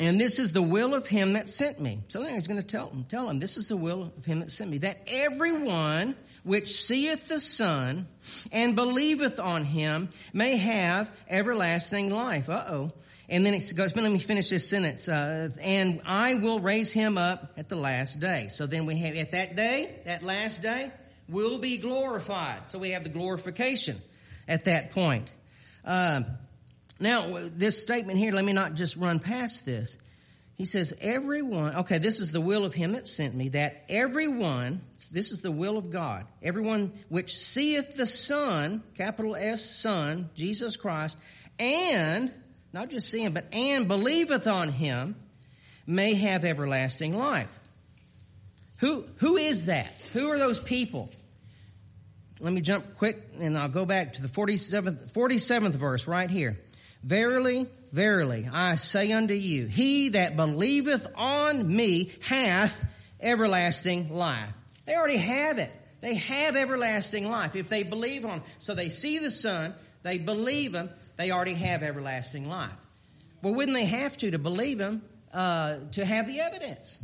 And 0.00 0.20
this 0.20 0.40
is 0.40 0.52
the 0.52 0.62
will 0.62 0.92
of 0.92 1.06
him 1.06 1.34
that 1.34 1.48
sent 1.48 1.80
me. 1.80 2.00
So 2.08 2.22
then 2.22 2.34
he's 2.34 2.48
going 2.48 2.60
to 2.60 2.66
tell 2.66 2.88
him, 2.88 3.04
tell 3.08 3.28
him, 3.30 3.38
this 3.38 3.56
is 3.56 3.68
the 3.68 3.76
will 3.76 4.12
of 4.16 4.24
him 4.24 4.40
that 4.40 4.50
sent 4.50 4.70
me, 4.70 4.78
that 4.78 5.02
everyone 5.06 6.16
which 6.42 6.82
seeth 6.84 7.28
the 7.28 7.38
Son 7.38 8.08
and 8.50 8.74
believeth 8.74 9.38
on 9.38 9.64
him 9.64 10.08
may 10.32 10.56
have 10.56 11.10
everlasting 11.28 12.10
life. 12.10 12.48
Uh-oh. 12.48 12.90
And 13.28 13.46
then 13.46 13.54
it 13.54 13.72
goes, 13.74 13.94
let 13.94 14.10
me 14.10 14.18
finish 14.18 14.50
this 14.50 14.68
sentence. 14.68 15.08
Uh, 15.08 15.50
and 15.60 16.02
I 16.04 16.34
will 16.34 16.60
raise 16.60 16.92
him 16.92 17.16
up 17.16 17.54
at 17.56 17.68
the 17.68 17.76
last 17.76 18.18
day. 18.18 18.48
So 18.50 18.66
then 18.66 18.86
we 18.86 18.98
have, 18.98 19.14
at 19.14 19.30
that 19.30 19.54
day, 19.54 19.94
that 20.04 20.22
last 20.22 20.60
day, 20.60 20.90
will 21.28 21.58
be 21.58 21.78
glorified. 21.78 22.68
So 22.68 22.78
we 22.78 22.90
have 22.90 23.04
the 23.04 23.10
glorification 23.10 24.02
at 24.46 24.64
that 24.64 24.90
point. 24.90 25.30
Um, 25.84 26.26
now, 27.04 27.48
this 27.54 27.80
statement 27.80 28.18
here, 28.18 28.32
let 28.32 28.44
me 28.44 28.52
not 28.52 28.74
just 28.74 28.96
run 28.96 29.20
past 29.20 29.64
this. 29.64 29.96
He 30.56 30.64
says, 30.64 30.94
everyone, 31.00 31.76
okay, 31.76 31.98
this 31.98 32.20
is 32.20 32.32
the 32.32 32.40
will 32.40 32.64
of 32.64 32.74
him 32.74 32.92
that 32.92 33.08
sent 33.08 33.34
me, 33.34 33.50
that 33.50 33.84
everyone, 33.88 34.80
this 35.10 35.32
is 35.32 35.42
the 35.42 35.50
will 35.50 35.76
of 35.76 35.90
God, 35.90 36.26
everyone 36.42 36.92
which 37.08 37.36
seeth 37.36 37.96
the 37.96 38.06
Son, 38.06 38.82
capital 38.96 39.36
S 39.36 39.68
Son, 39.68 40.30
Jesus 40.34 40.76
Christ, 40.76 41.16
and 41.58 42.32
not 42.72 42.90
just 42.90 43.10
see 43.10 43.22
him, 43.22 43.34
but 43.34 43.52
and 43.52 43.86
believeth 43.86 44.46
on 44.46 44.70
him, 44.70 45.16
may 45.86 46.14
have 46.14 46.44
everlasting 46.44 47.16
life. 47.16 47.50
Who, 48.78 49.04
who 49.16 49.36
is 49.36 49.66
that? 49.66 49.92
Who 50.12 50.30
are 50.30 50.38
those 50.38 50.58
people? 50.58 51.10
Let 52.40 52.52
me 52.52 52.60
jump 52.60 52.96
quick 52.96 53.22
and 53.38 53.56
I'll 53.56 53.68
go 53.68 53.84
back 53.84 54.14
to 54.14 54.22
the 54.22 54.28
47th, 54.28 55.12
47th 55.12 55.72
verse 55.72 56.06
right 56.06 56.30
here. 56.30 56.58
Verily, 57.04 57.66
verily, 57.92 58.48
I 58.50 58.76
say 58.76 59.12
unto 59.12 59.34
you, 59.34 59.66
he 59.66 60.10
that 60.10 60.36
believeth 60.36 61.06
on 61.14 61.76
me 61.76 62.10
hath 62.22 62.82
everlasting 63.20 64.08
life. 64.08 64.48
They 64.86 64.94
already 64.94 65.18
have 65.18 65.58
it. 65.58 65.70
They 66.00 66.14
have 66.14 66.56
everlasting 66.56 67.28
life 67.28 67.56
if 67.56 67.68
they 67.68 67.82
believe 67.82 68.24
on. 68.24 68.42
So 68.56 68.74
they 68.74 68.88
see 68.88 69.18
the 69.18 69.30
Son, 69.30 69.74
they 70.02 70.16
believe 70.16 70.74
him, 70.74 70.88
they 71.18 71.30
already 71.30 71.54
have 71.54 71.82
everlasting 71.82 72.48
life. 72.48 72.72
Well, 73.42 73.54
wouldn't 73.54 73.76
they 73.76 73.84
have 73.84 74.16
to 74.18 74.30
to 74.30 74.38
believe 74.38 74.80
him 74.80 75.02
uh, 75.30 75.76
to 75.92 76.04
have 76.06 76.26
the 76.26 76.40
evidence? 76.40 77.02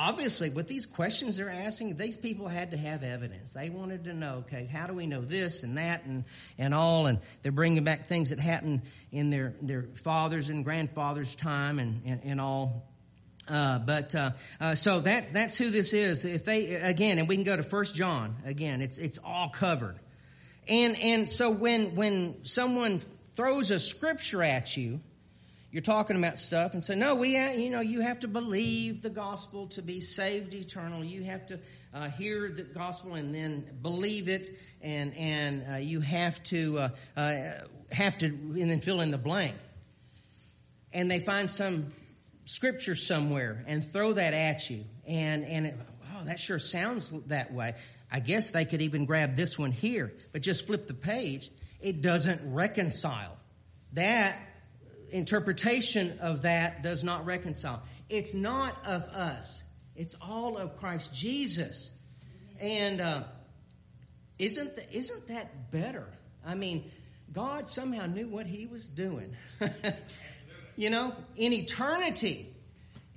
Obviously, 0.00 0.48
with 0.50 0.68
these 0.68 0.86
questions 0.86 1.36
they're 1.36 1.50
asking, 1.50 1.96
these 1.96 2.16
people 2.16 2.46
had 2.46 2.70
to 2.70 2.76
have 2.76 3.02
evidence. 3.02 3.52
They 3.52 3.68
wanted 3.68 4.04
to 4.04 4.14
know, 4.14 4.44
okay, 4.46 4.64
how 4.64 4.86
do 4.86 4.94
we 4.94 5.06
know 5.06 5.22
this 5.22 5.64
and 5.64 5.76
that 5.76 6.04
and, 6.04 6.24
and 6.56 6.72
all? 6.72 7.06
And 7.06 7.18
they're 7.42 7.50
bringing 7.50 7.82
back 7.82 8.06
things 8.06 8.30
that 8.30 8.38
happened 8.38 8.82
in 9.10 9.30
their, 9.30 9.54
their 9.60 9.82
fathers 10.02 10.50
and 10.50 10.64
grandfathers' 10.64 11.34
time 11.34 11.80
and, 11.80 12.02
and, 12.06 12.20
and 12.22 12.40
all. 12.40 12.86
Uh, 13.48 13.80
but 13.80 14.14
uh, 14.14 14.30
uh, 14.60 14.74
so 14.76 15.00
that's 15.00 15.30
that's 15.30 15.56
who 15.56 15.70
this 15.70 15.94
is. 15.94 16.24
If 16.24 16.44
they 16.44 16.74
again, 16.74 17.18
and 17.18 17.26
we 17.26 17.34
can 17.34 17.44
go 17.44 17.56
to 17.56 17.62
First 17.62 17.94
John 17.94 18.36
again. 18.44 18.82
It's 18.82 18.98
it's 18.98 19.18
all 19.24 19.48
covered. 19.48 19.98
And, 20.68 21.00
and 21.00 21.30
so 21.30 21.50
when, 21.50 21.94
when 21.94 22.44
someone 22.44 23.00
throws 23.36 23.70
a 23.70 23.78
scripture 23.78 24.42
at 24.42 24.76
you, 24.76 25.00
you're 25.70 25.82
talking 25.82 26.16
about 26.16 26.38
stuff 26.38 26.72
and 26.72 26.82
say, 26.82 26.94
no, 26.94 27.14
we, 27.14 27.36
you 27.36 27.68
know, 27.68 27.80
you 27.80 28.00
have 28.00 28.20
to 28.20 28.28
believe 28.28 29.02
the 29.02 29.10
gospel 29.10 29.66
to 29.68 29.82
be 29.82 30.00
saved 30.00 30.54
eternal. 30.54 31.04
You 31.04 31.24
have 31.24 31.46
to 31.48 31.60
uh, 31.92 32.08
hear 32.08 32.50
the 32.50 32.62
gospel 32.62 33.14
and 33.14 33.34
then 33.34 33.66
believe 33.82 34.28
it, 34.28 34.48
and 34.80 35.14
and 35.14 35.64
uh, 35.70 35.76
you 35.76 36.00
have 36.00 36.42
to 36.44 36.78
uh, 36.78 36.88
uh 37.16 37.50
have 37.90 38.16
to 38.18 38.26
and 38.26 38.70
then 38.70 38.80
fill 38.80 39.02
in 39.02 39.10
the 39.10 39.18
blank. 39.18 39.56
And 40.92 41.10
they 41.10 41.20
find 41.20 41.50
some 41.50 41.88
scripture 42.46 42.94
somewhere 42.94 43.62
and 43.66 43.92
throw 43.92 44.14
that 44.14 44.32
at 44.32 44.70
you, 44.70 44.84
and 45.06 45.44
and 45.44 45.66
it, 45.66 45.78
oh, 46.14 46.24
that 46.24 46.40
sure 46.40 46.58
sounds 46.58 47.12
that 47.26 47.52
way. 47.52 47.74
I 48.10 48.20
guess 48.20 48.52
they 48.52 48.64
could 48.64 48.80
even 48.80 49.04
grab 49.04 49.36
this 49.36 49.58
one 49.58 49.72
here, 49.72 50.14
but 50.32 50.40
just 50.40 50.66
flip 50.66 50.86
the 50.86 50.94
page. 50.94 51.50
It 51.80 52.00
doesn't 52.00 52.54
reconcile. 52.54 53.36
That 53.92 54.38
interpretation 55.10 56.18
of 56.20 56.42
that 56.42 56.82
does 56.82 57.04
not 57.04 57.26
reconcile. 57.26 57.82
It's 58.08 58.34
not 58.34 58.76
of 58.86 59.02
us. 59.04 59.64
It's 59.96 60.14
all 60.20 60.56
of 60.56 60.76
Christ 60.76 61.14
Jesus. 61.14 61.90
And 62.60 63.00
uh, 63.00 63.24
isn't, 64.38 64.76
the, 64.76 64.96
isn't 64.96 65.28
that 65.28 65.70
better? 65.70 66.06
I 66.46 66.54
mean, 66.54 66.90
God 67.32 67.68
somehow 67.68 68.06
knew 68.06 68.28
what 68.28 68.46
he 68.46 68.66
was 68.66 68.86
doing. 68.86 69.36
you 70.76 70.90
know, 70.90 71.14
in 71.36 71.52
eternity. 71.52 72.54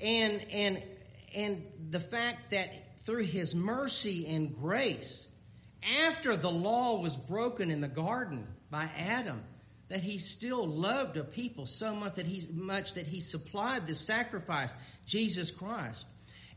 And, 0.01 0.41
and, 0.51 0.83
and 1.33 1.63
the 1.89 1.99
fact 1.99 2.51
that 2.51 2.71
through 3.05 3.23
his 3.23 3.55
mercy 3.55 4.27
and 4.27 4.55
grace, 4.59 5.27
after 6.01 6.35
the 6.35 6.51
law 6.51 6.99
was 6.99 7.15
broken 7.15 7.71
in 7.71 7.81
the 7.81 7.87
garden 7.87 8.47
by 8.69 8.89
Adam, 8.97 9.43
that 9.91 10.01
he 10.01 10.17
still 10.17 10.65
loved 10.65 11.17
a 11.17 11.23
people 11.23 11.65
so 11.65 11.93
much 11.93 12.15
that 12.15 12.25
he 12.25 12.47
much 12.53 12.93
that 12.93 13.05
he 13.05 13.19
supplied 13.19 13.85
the 13.87 13.93
sacrifice, 13.93 14.73
Jesus 15.05 15.51
Christ. 15.51 16.05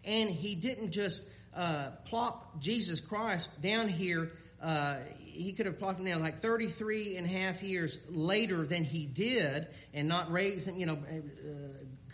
And 0.05 0.31
he 0.31 0.55
didn't 0.55 0.93
just 0.93 1.25
uh, 1.53 1.91
plop 2.05 2.61
Jesus 2.61 3.01
Christ 3.01 3.51
down 3.61 3.89
here. 3.89 4.31
Uh, 4.63 4.99
he 5.19 5.53
could 5.53 5.67
have 5.67 5.81
plopped 5.81 5.99
him 5.99 6.07
down 6.07 6.21
like 6.21 6.43
33 6.43 7.17
and 7.17 7.27
a 7.27 7.29
half 7.29 7.61
years 7.61 7.99
later 8.09 8.65
than 8.65 8.85
he 8.85 9.05
did 9.05 9.67
and 9.93 10.07
not 10.07 10.31
raise 10.31 10.69
him, 10.69 10.79
you 10.79 10.87
know, 10.87 10.95
uh, 10.95 11.17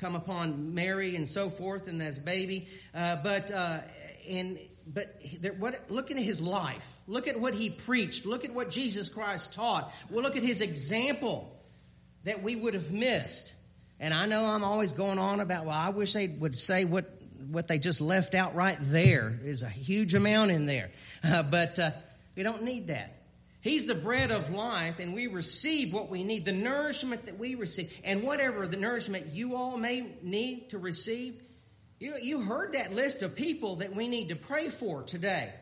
come 0.01 0.17
upon 0.17 0.73
Mary 0.73 1.17
and 1.17 1.29
so 1.29 1.51
forth 1.51 1.87
and 1.87 2.03
as 2.03 2.19
baby. 2.19 2.67
Uh, 2.95 3.17
but, 3.17 3.51
uh, 3.51 3.81
and 4.27 4.59
but 4.87 5.21
what, 5.59 5.91
look 5.91 6.11
at 6.11 6.17
his 6.17 6.41
life. 6.41 6.97
Look 7.07 7.29
at 7.29 7.39
what 7.39 7.55
he 7.55 7.71
preached. 7.71 8.27
Look 8.27 8.45
at 8.45 8.53
what 8.53 8.71
Jesus 8.71 9.09
Christ 9.09 9.53
taught. 9.53 9.93
Well, 10.11 10.23
look 10.23 10.37
at 10.37 10.43
his 10.43 10.61
example 10.61 11.57
that 12.25 12.43
we 12.43 12.57
would 12.57 12.75
have 12.75 12.91
missed. 12.93 13.55
And 13.99 14.15
I 14.15 14.27
know 14.27 14.45
I'm 14.45 14.65
always 14.65 14.93
going 14.93 15.19
on 15.19 15.41
about, 15.41 15.67
well, 15.67 15.77
I 15.77 15.91
wish 15.91 16.13
they 16.13 16.27
would 16.27 16.59
say 16.59 16.85
what, 16.85 17.11
what 17.51 17.69
they 17.69 17.79
just 17.79 18.01
left 18.01 18.35
out 18.35 18.55
right 18.55 18.79
there 18.81 19.39
is 19.45 19.63
a 19.63 19.69
huge 19.69 20.15
amount 20.15 20.51
in 20.51 20.67
there. 20.67 20.91
Uh, 21.23 21.43
but 21.43 21.79
uh, 21.79 21.91
we 22.35 22.43
don't 22.43 22.63
need 22.63 22.87
that. 22.87 23.21
He's 23.61 23.87
the 23.87 23.95
bread 23.95 24.31
of 24.31 24.49
life, 24.51 25.01
and 25.01 25.13
we 25.13 25.27
receive 25.27 25.93
what 25.93 26.09
we 26.09 26.25
need, 26.25 26.47
the 26.47 26.53
nourishment 26.53 27.27
that 27.27 27.39
we 27.39 27.57
receive. 27.57 27.93
And 28.05 28.23
whatever 28.23 28.67
the 28.67 28.79
nourishment 28.79 29.35
you 29.35 29.55
all 29.55 29.77
may 29.77 30.07
need 30.23 30.71
to 30.71 30.79
receive, 30.79 31.43
you, 32.01 32.17
you 32.21 32.41
heard 32.41 32.73
that 32.73 32.93
list 32.93 33.23
of 33.23 33.37
people 33.37 33.77
that 33.77 33.95
we 33.95 34.09
need 34.09 34.31
to 34.31 34.37
pray 34.37 34.71
for 34.71 35.03
today. 35.03 35.53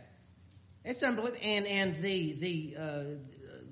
It's 0.84 1.02
unbelievable. 1.02 1.40
And, 1.42 1.66
and 1.66 1.96
the, 1.96 2.32
the, 2.32 2.76
uh, 2.80 3.02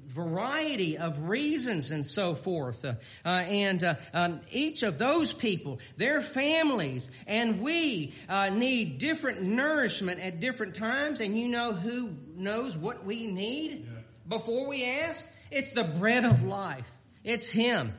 variety 0.07 0.97
of 0.97 1.29
reasons 1.29 1.91
and 1.91 2.05
so 2.05 2.35
forth. 2.35 2.85
Uh, 2.85 2.95
uh, 3.25 3.29
and 3.29 3.85
uh, 3.85 3.95
um, 4.15 4.41
each 4.51 4.83
of 4.83 4.99
those 4.99 5.33
people, 5.33 5.79
their 5.97 6.21
families, 6.21 7.11
and 7.27 7.61
we 7.61 8.15
uh, 8.29 8.49
need 8.49 8.99
different 8.99 9.43
nourishment 9.43 10.21
at 10.21 10.41
different 10.41 10.75
times. 10.75 11.21
And 11.21 11.39
you 11.39 11.49
know 11.49 11.73
who 11.73 12.11
knows 12.35 12.77
what 12.77 13.05
we 13.05 13.27
need 13.27 13.85
yeah. 13.85 14.01
before 14.29 14.67
we 14.67 14.85
ask? 14.85 15.31
It's 15.51 15.73
the 15.73 15.85
bread 15.85 16.25
of 16.25 16.43
life. 16.43 16.91
It's 17.23 17.51
Him. 17.51 17.93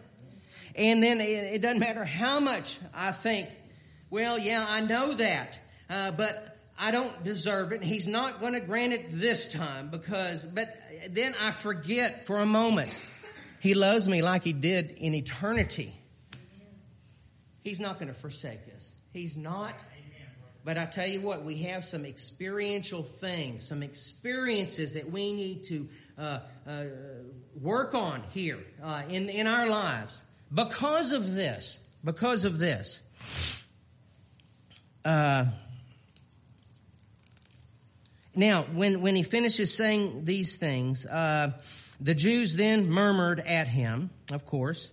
And 0.76 1.02
then 1.04 1.22
it, 1.22 1.56
it 1.56 1.62
doesn't 1.62 1.80
matter 1.80 2.04
how 2.04 2.40
much 2.40 2.80
I 2.94 3.12
think 3.12 3.50
well, 4.10 4.38
yeah, 4.38 4.66
I 4.68 4.82
know 4.82 5.14
that, 5.14 5.60
uh, 5.90 6.12
but 6.12 6.58
I 6.78 6.92
don't 6.92 7.24
deserve 7.24 7.72
it. 7.72 7.82
And 7.82 7.84
He's 7.84 8.08
not 8.08 8.40
going 8.40 8.54
to 8.54 8.60
grant 8.60 8.94
it 8.94 9.20
this 9.20 9.52
time 9.52 9.90
because, 9.90 10.46
but 10.46 10.76
then 11.10 11.36
I 11.40 11.52
forget 11.52 12.26
for 12.28 12.40
a 12.40 12.46
moment. 12.46 12.92
He 13.60 13.74
loves 13.74 14.08
me 14.08 14.22
like 14.22 14.44
he 14.44 14.54
did 14.54 14.92
in 14.92 15.16
eternity. 15.16 15.94
He's 17.64 17.80
not 17.80 18.00
going 18.00 18.08
to 18.08 18.14
forsake 18.14 18.62
us. 18.76 18.92
He's 19.14 19.36
not. 19.36 19.74
But 20.64 20.78
I 20.78 20.86
tell 20.86 21.08
you 21.08 21.22
what, 21.22 21.46
we 21.46 21.60
have 21.60 21.86
some 21.86 22.06
experiential 22.06 23.02
things, 23.02 23.66
some 23.66 23.84
experiences 23.84 24.96
that 24.96 25.10
we 25.10 25.34
need 25.34 25.64
to 25.66 25.88
uh, 26.18 26.40
uh, 26.68 26.84
work 27.62 27.96
on 27.96 28.22
here 28.32 28.60
uh, 28.84 29.04
in 29.08 29.30
in 29.30 29.48
our 29.48 29.68
lives 29.68 30.24
because 30.54 31.14
of 31.14 31.34
this. 31.34 31.80
Because 32.04 32.46
of 32.46 32.60
this. 32.60 33.02
Uh, 35.08 35.46
now, 38.36 38.64
when, 38.64 39.00
when 39.00 39.16
he 39.16 39.24
finishes 39.24 39.74
saying 39.74 40.26
these 40.26 40.58
things, 40.58 41.06
uh, 41.06 41.54
the 42.02 42.14
Jews 42.14 42.58
then 42.58 42.90
murmured 42.90 43.40
at 43.40 43.70
him, 43.70 44.10
of 44.34 44.46
course, 44.46 44.92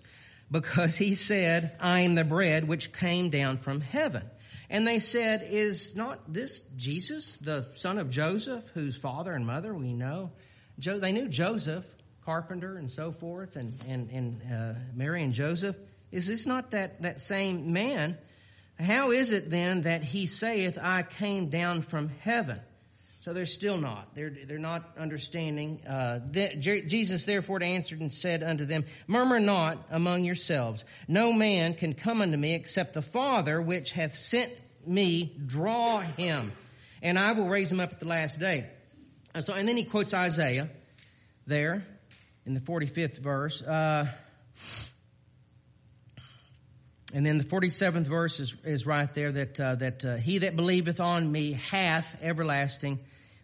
because 0.53 0.97
he 0.97 1.15
said, 1.15 1.73
I 1.81 2.03
am 2.03 2.15
the 2.15 2.23
bread 2.23 2.69
which 2.69 2.93
came 2.93 3.31
down 3.31 3.59
from 3.59 3.81
heaven. 3.81 4.23
And 4.71 4.87
they 4.87 5.01
said, 5.01 5.49
Is 5.51 5.97
not 5.97 6.33
this 6.33 6.61
Jesus, 6.77 7.33
the 7.41 7.67
son 7.75 7.99
of 7.99 8.09
Joseph, 8.09 8.65
whose 8.73 8.97
father 8.97 9.33
and 9.33 9.45
mother 9.45 9.75
we 9.75 9.95
know? 9.95 10.31
Jo- 10.79 11.01
they 11.01 11.11
knew 11.11 11.29
Joseph, 11.29 11.85
carpenter, 12.25 12.77
and 12.77 12.89
so 12.89 13.11
forth, 13.11 13.57
and, 13.57 13.75
and, 13.89 14.11
and 14.11 14.41
uh, 14.53 14.79
Mary 14.95 15.25
and 15.25 15.35
Joseph. 15.35 15.75
Is 16.13 16.29
this 16.29 16.47
not 16.47 16.71
that, 16.71 17.03
that 17.03 17.19
same 17.19 17.73
man? 17.73 18.17
How 18.79 19.13
is 19.13 19.31
it 19.31 19.51
then 19.51 19.83
that 19.83 20.03
he 20.03 20.27
saith, 20.27 20.79
I 20.81 21.03
came 21.03 21.49
down 21.49 21.83
from 21.83 22.09
heaven? 22.21 22.61
So 23.25 23.33
they're 23.33 23.47
still 23.47 23.79
not. 23.79 24.15
They're, 24.15 24.29
they're 24.47 24.59
not 24.59 24.99
understanding. 24.99 25.81
Uh, 25.87 26.21
Jesus 26.61 27.25
therefore 27.25 27.63
answered 27.63 28.01
and 28.01 28.13
said 28.13 28.43
unto 28.43 28.67
them, 28.67 28.85
Murmur 29.07 29.41
not 29.41 29.87
among 29.91 30.25
yourselves. 30.25 30.85
No 31.09 31.33
man 31.33 31.73
can 31.73 31.95
come 31.95 32.21
unto 32.21 32.37
me 32.37 32.53
except 32.53 32.93
the 32.93 33.01
Father 33.01 33.63
which 33.63 33.93
hath 33.93 34.15
sent 34.15 34.53
me 34.87 35.35
draw 35.47 36.01
him. 36.01 36.53
And 37.01 37.19
I 37.19 37.33
will 37.33 37.49
raise 37.49 37.73
him 37.73 37.81
up 37.81 37.93
at 37.93 38.01
the 38.01 38.09
last 38.09 38.39
day. 38.39 38.67
And 39.35 39.43
so, 39.43 39.55
and 39.55 39.67
then 39.67 39.79
he 39.79 39.85
quotes 39.85 40.13
Isaiah 40.13 40.69
there 41.47 41.83
in 42.45 42.53
the 42.53 42.61
45th 42.61 43.19
verse. 43.19 43.63
Uh, 43.63 44.07
and 47.15 47.25
then 47.25 47.39
the 47.39 47.45
47th 47.45 48.07
verse 48.07 48.41
is, 48.41 48.57
is 48.65 48.87
right 48.87 49.13
there 49.15 49.31
that, 49.31 49.61
uh, 49.61 49.77
that 49.77 50.05
uh, 50.05 50.17
he 50.17 50.39
that 50.39 50.57
believeth 50.57 50.99
on 50.99 51.31
me 51.31 51.53
hath 51.53 52.21
everlasting 52.21 52.99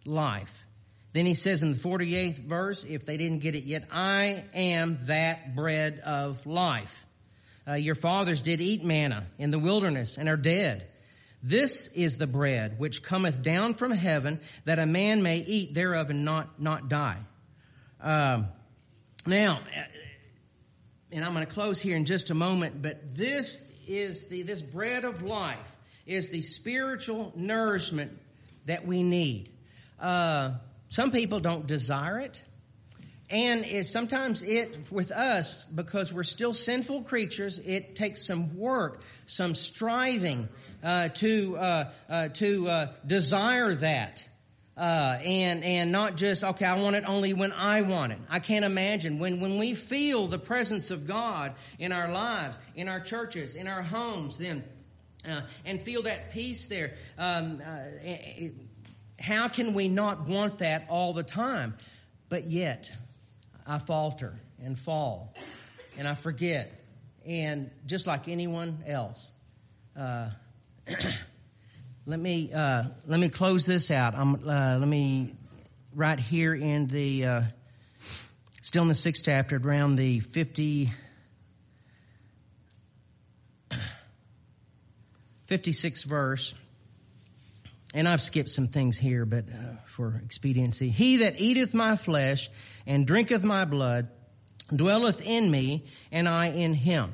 life. 0.04 0.66
Then 1.12 1.24
he 1.24 1.34
says 1.34 1.62
in 1.62 1.72
the 1.72 1.78
48th 1.78 2.38
verse, 2.38 2.82
if 2.82 3.06
they 3.06 3.16
didn't 3.16 3.38
get 3.38 3.54
it 3.54 3.62
yet, 3.62 3.84
I 3.92 4.42
am 4.54 4.98
that 5.06 5.54
bread 5.54 6.00
of 6.00 6.44
life. 6.46 7.06
Uh, 7.66 7.74
your 7.74 7.94
fathers 7.94 8.42
did 8.42 8.60
eat 8.60 8.82
manna 8.82 9.24
in 9.38 9.52
the 9.52 9.58
wilderness 9.60 10.18
and 10.18 10.28
are 10.28 10.36
dead. 10.36 10.88
This 11.40 11.86
is 11.92 12.18
the 12.18 12.26
bread 12.26 12.76
which 12.76 13.04
cometh 13.04 13.40
down 13.40 13.74
from 13.74 13.92
heaven 13.92 14.40
that 14.64 14.80
a 14.80 14.86
man 14.86 15.22
may 15.22 15.38
eat 15.38 15.74
thereof 15.74 16.10
and 16.10 16.24
not, 16.24 16.60
not 16.60 16.88
die. 16.88 17.18
Um, 18.00 18.48
now, 19.26 19.60
and 21.12 21.24
I'm 21.24 21.34
going 21.34 21.46
to 21.46 21.52
close 21.52 21.80
here 21.80 21.96
in 21.96 22.04
just 22.04 22.30
a 22.30 22.34
moment, 22.34 22.80
but 22.82 23.14
this 23.14 23.68
is 23.86 24.26
the, 24.26 24.42
this 24.42 24.62
bread 24.62 25.04
of 25.04 25.22
life 25.22 25.58
is 26.06 26.30
the 26.30 26.40
spiritual 26.40 27.32
nourishment 27.34 28.16
that 28.66 28.86
we 28.86 29.02
need. 29.02 29.50
Uh, 29.98 30.52
some 30.88 31.10
people 31.10 31.40
don't 31.40 31.66
desire 31.66 32.18
it. 32.20 32.42
And 33.28 33.64
is 33.64 33.88
sometimes 33.88 34.42
it, 34.42 34.90
with 34.90 35.12
us, 35.12 35.64
because 35.64 36.12
we're 36.12 36.24
still 36.24 36.52
sinful 36.52 37.02
creatures, 37.02 37.60
it 37.60 37.94
takes 37.94 38.26
some 38.26 38.56
work, 38.56 39.02
some 39.26 39.54
striving, 39.54 40.48
uh, 40.82 41.10
to, 41.10 41.56
uh, 41.56 41.90
uh 42.08 42.28
to, 42.28 42.68
uh, 42.68 42.92
desire 43.06 43.76
that. 43.76 44.28
Uh, 44.80 45.18
and 45.26 45.62
and 45.62 45.92
not 45.92 46.16
just 46.16 46.42
okay. 46.42 46.64
I 46.64 46.80
want 46.80 46.96
it 46.96 47.04
only 47.06 47.34
when 47.34 47.52
I 47.52 47.82
want 47.82 48.12
it. 48.12 48.18
I 48.30 48.38
can't 48.38 48.64
imagine 48.64 49.18
when 49.18 49.38
when 49.38 49.58
we 49.58 49.74
feel 49.74 50.26
the 50.26 50.38
presence 50.38 50.90
of 50.90 51.06
God 51.06 51.52
in 51.78 51.92
our 51.92 52.10
lives, 52.10 52.58
in 52.74 52.88
our 52.88 52.98
churches, 52.98 53.56
in 53.56 53.66
our 53.66 53.82
homes, 53.82 54.38
then 54.38 54.64
uh, 55.28 55.42
and 55.66 55.82
feel 55.82 56.00
that 56.04 56.32
peace 56.32 56.64
there. 56.64 56.94
Um, 57.18 57.60
uh, 57.60 58.48
how 59.22 59.48
can 59.48 59.74
we 59.74 59.88
not 59.88 60.26
want 60.26 60.60
that 60.60 60.86
all 60.88 61.12
the 61.12 61.24
time? 61.24 61.74
But 62.30 62.46
yet, 62.46 62.90
I 63.66 63.76
falter 63.76 64.32
and 64.64 64.78
fall, 64.78 65.34
and 65.98 66.08
I 66.08 66.14
forget, 66.14 66.80
and 67.26 67.70
just 67.84 68.06
like 68.06 68.28
anyone 68.28 68.78
else. 68.86 69.30
Let 72.10 72.18
me 72.18 72.52
uh, 72.52 72.86
let 73.06 73.20
me 73.20 73.28
close 73.28 73.66
this 73.66 73.88
out. 73.92 74.16
Uh, 74.16 74.34
let 74.44 74.88
me 74.88 75.36
right 75.94 76.18
here 76.18 76.52
in 76.52 76.88
the 76.88 77.24
uh, 77.24 77.42
still 78.62 78.82
in 78.82 78.88
the 78.88 78.94
sixth 78.94 79.22
chapter, 79.24 79.60
around 79.62 79.94
the 79.94 80.18
fifty. 80.18 80.90
56th 85.46 86.04
verse, 86.04 86.54
and 87.94 88.08
I've 88.08 88.22
skipped 88.22 88.48
some 88.48 88.66
things 88.68 88.96
here, 88.98 89.24
but 89.24 89.44
uh, 89.48 89.76
for 89.86 90.20
expediency. 90.24 90.88
He 90.88 91.18
that 91.18 91.40
eateth 91.40 91.74
my 91.74 91.94
flesh 91.94 92.48
and 92.86 93.06
drinketh 93.06 93.44
my 93.44 93.64
blood 93.64 94.08
dwelleth 94.74 95.20
in 95.20 95.48
me, 95.48 95.86
and 96.10 96.28
I 96.28 96.46
in 96.46 96.74
him. 96.74 97.12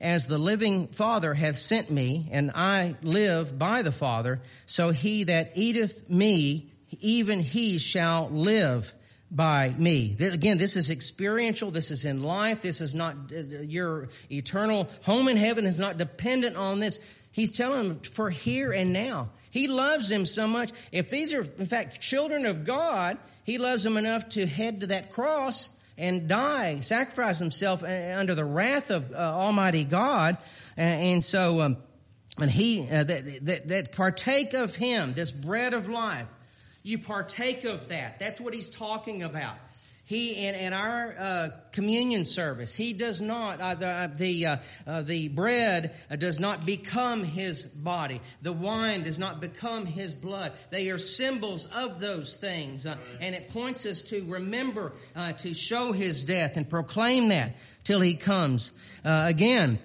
As 0.00 0.28
the 0.28 0.38
living 0.38 0.86
Father 0.88 1.34
hath 1.34 1.56
sent 1.56 1.90
me, 1.90 2.28
and 2.30 2.52
I 2.54 2.94
live 3.02 3.58
by 3.58 3.82
the 3.82 3.92
Father, 3.92 4.40
so 4.66 4.90
he 4.90 5.24
that 5.24 5.52
eateth 5.56 6.08
me, 6.08 6.70
even 7.00 7.40
he 7.40 7.78
shall 7.78 8.28
live 8.30 8.92
by 9.30 9.74
me. 9.76 10.16
Again, 10.20 10.56
this 10.58 10.76
is 10.76 10.90
experiential. 10.90 11.70
This 11.70 11.90
is 11.90 12.04
in 12.04 12.22
life. 12.22 12.62
This 12.62 12.80
is 12.80 12.94
not, 12.94 13.16
uh, 13.32 13.40
your 13.60 14.08
eternal 14.30 14.88
home 15.02 15.28
in 15.28 15.36
heaven 15.36 15.66
is 15.66 15.78
not 15.78 15.98
dependent 15.98 16.56
on 16.56 16.80
this. 16.80 17.00
He's 17.32 17.56
telling 17.56 17.88
them 17.88 18.00
for 18.00 18.30
here 18.30 18.72
and 18.72 18.92
now. 18.92 19.30
He 19.50 19.66
loves 19.66 20.08
them 20.08 20.26
so 20.26 20.46
much. 20.46 20.70
If 20.92 21.10
these 21.10 21.34
are, 21.34 21.42
in 21.42 21.66
fact, 21.66 22.00
children 22.00 22.46
of 22.46 22.64
God, 22.64 23.18
He 23.44 23.58
loves 23.58 23.82
them 23.82 23.96
enough 23.96 24.28
to 24.30 24.46
head 24.46 24.80
to 24.80 24.86
that 24.88 25.10
cross 25.12 25.70
and 25.98 26.28
die, 26.28 26.80
sacrifice 26.80 27.38
Himself 27.38 27.82
uh, 27.82 28.14
under 28.16 28.34
the 28.34 28.44
wrath 28.44 28.90
of 28.90 29.12
uh, 29.12 29.16
Almighty 29.16 29.84
God. 29.84 30.38
And 30.76 31.24
so, 31.24 31.60
um, 31.60 31.76
and 32.38 32.50
He, 32.50 32.88
uh, 32.88 33.02
that, 33.02 33.44
that, 33.46 33.68
that 33.68 33.92
partake 33.92 34.54
of 34.54 34.76
Him, 34.76 35.12
this 35.12 35.32
bread 35.32 35.74
of 35.74 35.88
life, 35.88 36.28
you 36.84 36.98
partake 36.98 37.64
of 37.64 37.88
that. 37.88 38.20
That's 38.20 38.40
what 38.40 38.54
He's 38.54 38.70
talking 38.70 39.22
about. 39.24 39.56
He 40.08 40.46
in, 40.46 40.54
in 40.54 40.72
our 40.72 41.14
uh, 41.18 41.48
communion 41.70 42.24
service, 42.24 42.74
he 42.74 42.94
does 42.94 43.20
not 43.20 43.60
uh, 43.60 43.74
the 43.74 43.86
uh, 43.86 44.08
the, 44.16 44.46
uh, 44.46 44.56
uh 44.86 45.02
the 45.02 45.28
bread 45.28 45.94
uh, 46.10 46.16
does 46.16 46.40
not 46.40 46.64
become 46.64 47.24
his 47.24 47.66
body. 47.66 48.22
The 48.40 48.54
wine 48.54 49.02
does 49.02 49.18
not 49.18 49.42
become 49.42 49.84
his 49.84 50.14
blood. 50.14 50.54
They 50.70 50.88
are 50.88 50.96
symbols 50.96 51.66
of 51.66 52.00
those 52.00 52.34
things, 52.34 52.86
and 52.86 53.34
it 53.34 53.50
points 53.50 53.84
us 53.84 54.00
to 54.04 54.24
remember 54.24 54.94
to 55.40 55.52
show 55.52 55.92
his 55.92 56.24
death 56.24 56.56
and 56.56 56.66
proclaim 56.66 57.28
that 57.28 57.56
till 57.84 58.00
he 58.00 58.14
comes 58.14 58.70
again. 59.04 59.78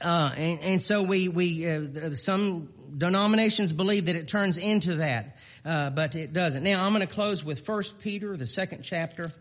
and, 0.00 0.58
and 0.60 0.82
so 0.82 1.04
we 1.04 1.28
we 1.28 2.16
some 2.16 2.68
denominations 2.98 3.72
believe 3.72 4.06
that 4.06 4.16
it 4.16 4.26
turns 4.26 4.58
into 4.58 4.96
that, 4.96 5.36
uh, 5.64 5.90
but 5.90 6.16
it 6.16 6.32
doesn't. 6.32 6.64
Now 6.64 6.84
I'm 6.84 6.92
going 6.92 7.06
to 7.06 7.14
close 7.14 7.44
with 7.44 7.60
First 7.60 8.00
Peter, 8.00 8.36
the 8.36 8.46
second 8.46 8.82
chapter. 8.82 9.32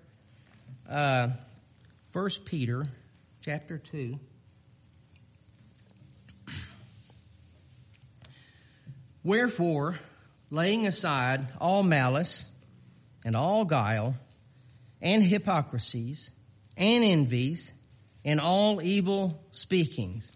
Uh, 0.89 1.30
First 2.12 2.46
Peter 2.46 2.86
chapter 3.41 3.78
2. 3.78 4.20
Wherefore, 9.24 9.98
laying 10.50 10.88
aside 10.88 11.48
all 11.60 11.84
malice 11.84 12.48
and 13.24 13.36
all 13.36 13.65
guile 13.65 14.15
and 15.02 15.24
hypocrisies 15.24 16.32
and 16.76 17.04
envies 17.04 17.74
and 18.26 18.41
all 18.41 18.82
evil 18.82 19.44
speakings. 19.52 20.34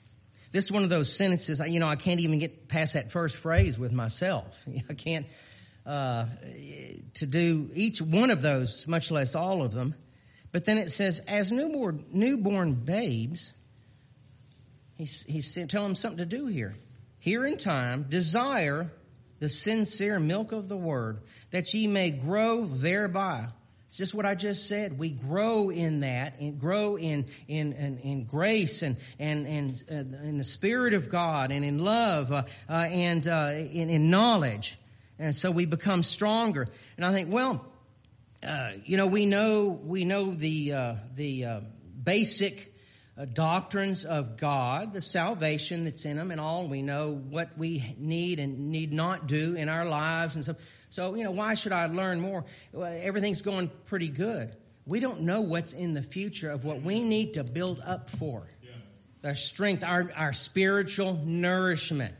This 0.51 0.65
is 0.65 0.71
one 0.71 0.83
of 0.83 0.89
those 0.89 1.11
sentences, 1.11 1.59
you 1.67 1.79
know, 1.79 1.87
I 1.87 1.97
can't 1.97 2.21
even 2.21 2.39
get 2.39 2.69
past 2.69 2.93
that 2.93 3.11
first 3.11 3.35
phrase 3.35 3.77
with 3.77 3.91
myself. 3.91 4.57
I 4.89 4.93
can't, 4.93 5.25
uh, 5.85 6.27
to 7.15 7.25
do 7.25 7.69
each 7.73 8.01
one 8.01 8.31
of 8.31 8.41
those, 8.41 8.87
much 8.87 9.11
less 9.11 9.35
all 9.35 9.63
of 9.63 9.73
them. 9.73 9.95
But 10.55 10.63
then 10.63 10.77
it 10.77 10.89
says, 10.89 11.19
as 11.27 11.51
newborn, 11.51 12.05
newborn 12.13 12.75
babes, 12.75 13.53
he's, 14.97 15.21
he's 15.23 15.53
telling 15.53 15.89
them 15.89 15.95
something 15.95 16.19
to 16.19 16.25
do 16.25 16.45
here. 16.45 16.73
Here 17.19 17.45
in 17.45 17.57
time, 17.57 18.05
desire 18.07 18.89
the 19.39 19.49
sincere 19.49 20.17
milk 20.17 20.53
of 20.53 20.69
the 20.69 20.77
word, 20.77 21.19
that 21.51 21.73
ye 21.73 21.87
may 21.87 22.09
grow 22.09 22.63
thereby. 22.63 23.47
It's 23.87 23.97
just 23.97 24.13
what 24.13 24.25
I 24.25 24.33
just 24.33 24.69
said. 24.69 24.97
We 24.97 25.09
grow 25.09 25.71
in 25.71 25.99
that, 25.99 26.39
and 26.39 26.57
grow 26.57 26.97
in 26.97 27.25
in 27.49 27.73
in, 27.73 27.97
in 27.97 28.23
grace 28.23 28.81
and 28.81 28.95
and 29.19 29.45
and 29.45 29.83
uh, 29.91 30.25
in 30.25 30.37
the 30.37 30.45
spirit 30.45 30.93
of 30.93 31.09
God, 31.09 31.51
and 31.51 31.65
in 31.65 31.79
love, 31.79 32.31
uh, 32.31 32.43
uh, 32.69 32.71
and 32.71 33.27
uh, 33.27 33.49
in, 33.51 33.89
in 33.89 34.09
knowledge, 34.09 34.79
and 35.19 35.35
so 35.35 35.51
we 35.51 35.65
become 35.65 36.01
stronger. 36.01 36.69
And 36.95 37.05
I 37.05 37.11
think, 37.11 37.29
well, 37.29 37.65
uh, 38.45 38.71
you 38.85 38.97
know, 38.97 39.07
we 39.07 39.25
know 39.25 39.79
we 39.83 40.05
know 40.05 40.31
the 40.31 40.73
uh, 40.73 40.95
the 41.15 41.45
uh, 41.45 41.59
basic 42.03 42.73
uh, 43.17 43.25
doctrines 43.25 44.05
of 44.05 44.37
God, 44.37 44.93
the 44.93 45.01
salvation 45.01 45.85
that's 45.85 46.05
in 46.05 46.17
them, 46.17 46.31
and 46.31 46.39
all. 46.39 46.67
We 46.67 46.81
know 46.81 47.13
what 47.13 47.57
we 47.57 47.95
need 47.97 48.39
and 48.39 48.69
need 48.69 48.93
not 48.93 49.27
do 49.27 49.55
in 49.55 49.67
our 49.67 49.85
lives, 49.85 50.35
and 50.35 50.45
so 50.45 50.55
so 50.89 51.15
you 51.15 51.23
know, 51.23 51.31
why 51.31 51.55
should 51.55 51.71
I 51.71 51.87
learn 51.87 52.21
more? 52.21 52.45
Well, 52.71 52.91
everything's 53.01 53.41
going 53.41 53.71
pretty 53.85 54.09
good. 54.09 54.55
We 54.85 54.99
don't 54.99 55.21
know 55.21 55.41
what's 55.41 55.73
in 55.73 55.95
the 55.95 56.03
future 56.03 56.51
of 56.51 56.63
what 56.63 56.83
we 56.83 57.01
need 57.01 57.33
to 57.35 57.43
build 57.43 57.81
up 57.83 58.11
for. 58.11 58.47
Yeah. 58.61 59.29
Our 59.29 59.35
strength, 59.35 59.83
our 59.83 60.11
our 60.15 60.33
spiritual 60.33 61.19
nourishment. 61.25 62.13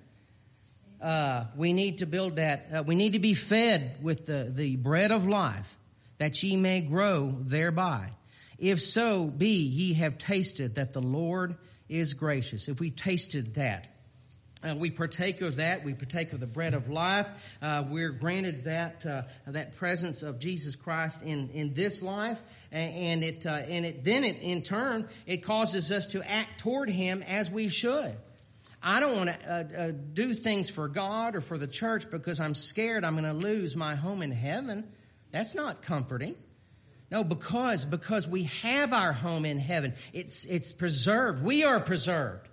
Uh, 1.00 1.46
we 1.56 1.74
need 1.74 2.00
to 2.00 2.08
build 2.08 2.38
that. 2.38 2.68
Uh, 2.74 2.84
we 2.84 2.96
need 2.96 3.14
to 3.14 3.20
be 3.20 3.36
fed 3.36 3.98
with 4.02 4.26
the, 4.26 4.52
the 4.52 4.76
bread 4.76 5.12
of 5.12 5.28
life 5.28 5.78
that 6.18 6.42
ye 6.42 6.56
may 6.56 6.82
grow 6.82 7.36
thereby. 7.40 8.12
If 8.58 8.84
so 8.84 9.26
be 9.26 9.58
ye 9.58 9.94
have 9.94 10.18
tasted 10.18 10.76
that 10.76 10.94
the 10.94 11.02
Lord 11.02 11.56
is 11.90 12.14
gracious. 12.14 12.68
If 12.68 12.80
we 12.80 12.90
tasted 12.90 13.56
that, 13.56 13.88
uh, 14.66 14.74
we 14.76 14.90
partake 14.90 15.42
of 15.42 15.58
that. 15.58 15.84
We 15.84 15.94
partake 15.94 16.34
of 16.34 16.40
the 16.40 16.48
bread 16.48 16.74
of 16.74 16.90
life. 16.90 17.30
Uh, 17.62 17.84
we're 17.88 18.12
granted 18.12 18.64
that 18.64 19.06
uh, 19.06 19.24
that 19.46 19.76
presence 19.76 20.24
of 20.24 20.40
Jesus 20.40 20.76
Christ 20.76 21.22
in 21.22 21.50
in 21.50 21.74
this 21.74 22.02
life, 22.02 22.42
and 22.72 23.24
it 23.24 23.46
uh, 23.46 23.50
and 23.50 23.86
it 23.86 24.04
then 24.04 24.24
it 24.24 24.38
in 24.42 24.64
turn 24.64 25.08
it 25.28 25.44
causes 25.44 25.92
us 25.92 26.08
to 26.08 26.28
act 26.28 26.62
toward 26.62 26.90
Him 26.90 27.22
as 27.22 27.52
we 27.52 27.68
should. 27.68 28.16
I 28.82 29.00
don't 29.00 29.18
want 29.18 29.30
to 29.30 29.50
uh, 29.50 29.82
uh, 29.82 29.92
do 30.14 30.34
things 30.34 30.70
for 30.70 30.88
God 30.88 31.36
or 31.36 31.42
for 31.42 31.58
the 31.58 31.68
church 31.68 32.10
because 32.10 32.40
I'm 32.40 32.56
scared 32.56 33.04
I'm 33.04 33.14
going 33.14 33.26
to 33.26 33.34
lose 33.34 33.76
my 33.76 33.96
home 33.96 34.22
in 34.22 34.32
heaven. 34.32 34.88
That's 35.36 35.54
not 35.54 35.82
comforting. 35.82 36.34
No, 37.12 37.26
because, 37.26 37.84
because 37.84 38.26
we 38.26 38.44
have 38.64 38.94
our 38.94 39.12
home 39.12 39.44
in 39.44 39.60
heaven. 39.60 39.96
It's, 40.14 40.46
it's 40.46 40.72
preserved. 40.72 41.44
We 41.44 41.66
are 41.66 41.82
preserved. 41.82 42.48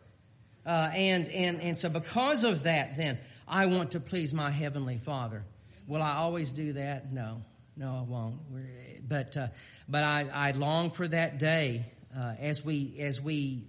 Uh, 0.67 0.91
and, 0.93 1.29
and, 1.29 1.61
and 1.61 1.79
so 1.79 1.89
because 1.89 2.43
of 2.43 2.65
that, 2.65 2.97
then, 2.97 3.19
I 3.47 3.67
want 3.67 3.93
to 3.93 4.01
please 4.01 4.35
my 4.35 4.51
heavenly 4.51 4.99
Father. 4.99 5.45
Will 5.87 6.03
I 6.03 6.15
always 6.17 6.51
do 6.51 6.73
that? 6.73 7.13
No. 7.13 7.43
No, 7.77 7.99
I 7.99 8.03
won't. 8.03 8.41
We're, 8.51 8.67
but, 9.07 9.37
uh, 9.37 9.47
but 9.89 10.03
I, 10.03 10.27
I 10.33 10.51
long 10.51 10.91
for 10.91 11.07
that 11.07 11.39
day, 11.39 11.87
uh, 12.19 12.35
as 12.41 12.65
we, 12.65 12.97
as 12.99 13.21
we 13.21 13.63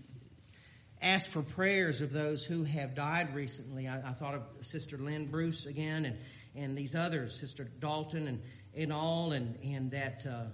ask 1.04 1.30
for 1.30 1.44
prayers 1.44 2.02
of 2.02 2.12
those 2.12 2.44
who 2.44 2.64
have 2.64 2.96
died 2.96 3.36
recently. 3.36 3.88
I, 3.88 4.10
I 4.10 4.14
thought 4.14 4.34
of 4.34 4.42
Sister 4.62 4.98
Lynn 4.98 5.28
Bruce 5.28 5.68
again 5.68 6.06
and, 6.06 6.18
and 6.56 6.76
these 6.76 6.96
others, 6.96 7.40
Sister 7.40 7.66
Dalton 7.80 8.28
and, 8.28 8.42
in 8.74 8.92
all, 8.92 9.32
and 9.32 9.58
and 9.64 9.92
that 9.92 10.26
uh, 10.26 10.46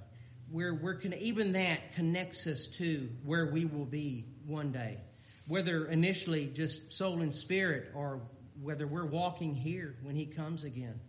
where 0.52 0.74
where 0.74 0.96
can 0.96 1.14
even 1.14 1.54
that 1.54 1.94
connects 1.94 2.48
us 2.48 2.68
to 2.78 3.10
where 3.24 3.46
we 3.48 3.66
will 3.66 3.86
be 3.86 4.26
one 4.46 4.72
day, 4.72 4.98
whether 5.48 5.86
initially 5.86 6.48
just 6.48 6.94
soul 6.94 7.22
and 7.22 7.34
spirit, 7.34 7.92
or 7.94 8.22
whether 8.62 8.88
we're 8.88 9.06
walking 9.06 9.56
here 9.56 9.96
when 10.04 10.16
He 10.16 10.26
comes 10.26 10.64
again. 10.64 11.00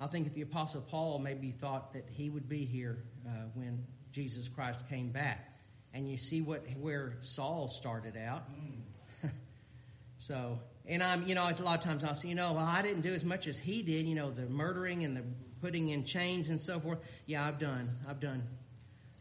I 0.00 0.06
think 0.08 0.24
that 0.24 0.34
the 0.34 0.42
Apostle 0.42 0.82
Paul 0.82 1.18
maybe 1.20 1.52
thought 1.52 1.92
that 1.92 2.08
he 2.10 2.28
would 2.28 2.48
be 2.48 2.64
here 2.64 3.04
uh, 3.26 3.30
when 3.54 3.86
Jesus 4.12 4.48
Christ 4.48 4.88
came 4.88 5.10
back, 5.10 5.56
and 5.92 6.08
you 6.08 6.16
see 6.16 6.40
what 6.40 6.64
where 6.80 7.14
Saul 7.20 7.68
started 7.68 8.16
out. 8.16 8.44
Mm. 8.50 9.30
so 10.16 10.58
and 10.86 11.02
I'm, 11.02 11.26
you 11.26 11.34
know, 11.34 11.42
a 11.42 11.62
lot 11.62 11.78
of 11.78 11.80
times 11.80 12.04
I'll 12.04 12.14
say, 12.14 12.28
you 12.28 12.34
know, 12.34 12.52
well, 12.52 12.64
I 12.64 12.82
didn't 12.82 13.02
do 13.02 13.12
as 13.12 13.24
much 13.24 13.46
as 13.46 13.56
he 13.56 13.82
did, 13.82 14.06
you 14.06 14.14
know, 14.14 14.30
the 14.30 14.46
murdering 14.46 15.04
and 15.04 15.16
the 15.16 15.22
putting 15.60 15.88
in 15.88 16.04
chains 16.04 16.50
and 16.50 16.60
so 16.60 16.78
forth. 16.78 16.98
Yeah, 17.26 17.46
I've 17.46 17.58
done. 17.58 17.88
I've 18.08 18.20
done 18.20 18.42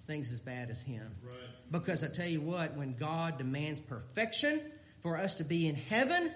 things 0.07 0.31
as 0.31 0.39
bad 0.39 0.69
as 0.69 0.81
him. 0.81 1.09
Right. 1.23 1.35
Because 1.71 2.03
I 2.03 2.07
tell 2.07 2.27
you 2.27 2.41
what, 2.41 2.75
when 2.75 2.95
God 2.95 3.37
demands 3.37 3.79
perfection 3.79 4.61
for 5.01 5.17
us 5.17 5.35
to 5.35 5.45
be 5.45 5.67
in 5.67 5.75
heaven, 5.75 6.31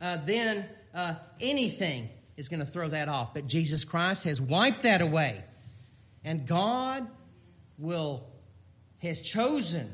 uh, 0.00 0.18
then 0.26 0.66
uh, 0.92 1.14
anything 1.40 2.08
is 2.36 2.48
going 2.48 2.60
to 2.60 2.66
throw 2.66 2.88
that 2.88 3.08
off. 3.08 3.34
But 3.34 3.46
Jesus 3.46 3.84
Christ 3.84 4.24
has 4.24 4.40
wiped 4.40 4.82
that 4.82 5.00
away. 5.00 5.44
And 6.24 6.46
God 6.46 7.06
will 7.78 8.26
has 8.98 9.20
chosen 9.20 9.92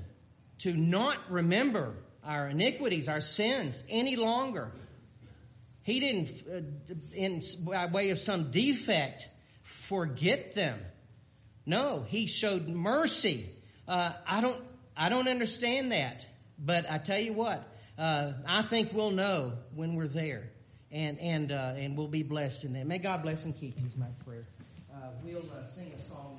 to 0.58 0.72
not 0.72 1.30
remember 1.30 1.94
our 2.28 2.48
iniquities, 2.48 3.08
our 3.08 3.22
sins 3.22 3.82
any 3.88 4.14
longer. 4.14 4.70
He 5.82 5.98
didn't, 5.98 6.28
uh, 6.46 6.94
in 7.16 7.40
by 7.64 7.86
way 7.86 8.10
of 8.10 8.20
some 8.20 8.50
defect, 8.50 9.30
forget 9.62 10.54
them. 10.54 10.78
No, 11.64 12.04
he 12.06 12.26
showed 12.26 12.68
mercy. 12.68 13.48
Uh, 13.88 14.12
I 14.26 14.42
don't, 14.42 14.62
I 14.94 15.08
don't 15.08 15.28
understand 15.28 15.92
that, 15.92 16.28
but 16.58 16.90
I 16.90 16.98
tell 16.98 17.18
you 17.18 17.32
what, 17.32 17.66
uh, 17.96 18.32
I 18.46 18.62
think 18.62 18.92
we'll 18.92 19.10
know 19.10 19.54
when 19.74 19.94
we're 19.94 20.06
there, 20.06 20.50
and 20.92 21.18
and 21.18 21.50
uh, 21.50 21.74
and 21.76 21.96
we'll 21.96 22.08
be 22.08 22.22
blessed 22.22 22.64
in 22.64 22.74
that. 22.74 22.86
May 22.86 22.98
God 22.98 23.22
bless 23.22 23.46
and 23.46 23.56
keep 23.56 23.80
you. 23.80 23.86
Is 23.86 23.96
my 23.96 24.06
prayer. 24.26 24.46
Uh, 24.92 25.08
we'll 25.24 25.38
uh, 25.38 25.66
sing 25.66 25.90
a 25.94 25.98
song 25.98 26.37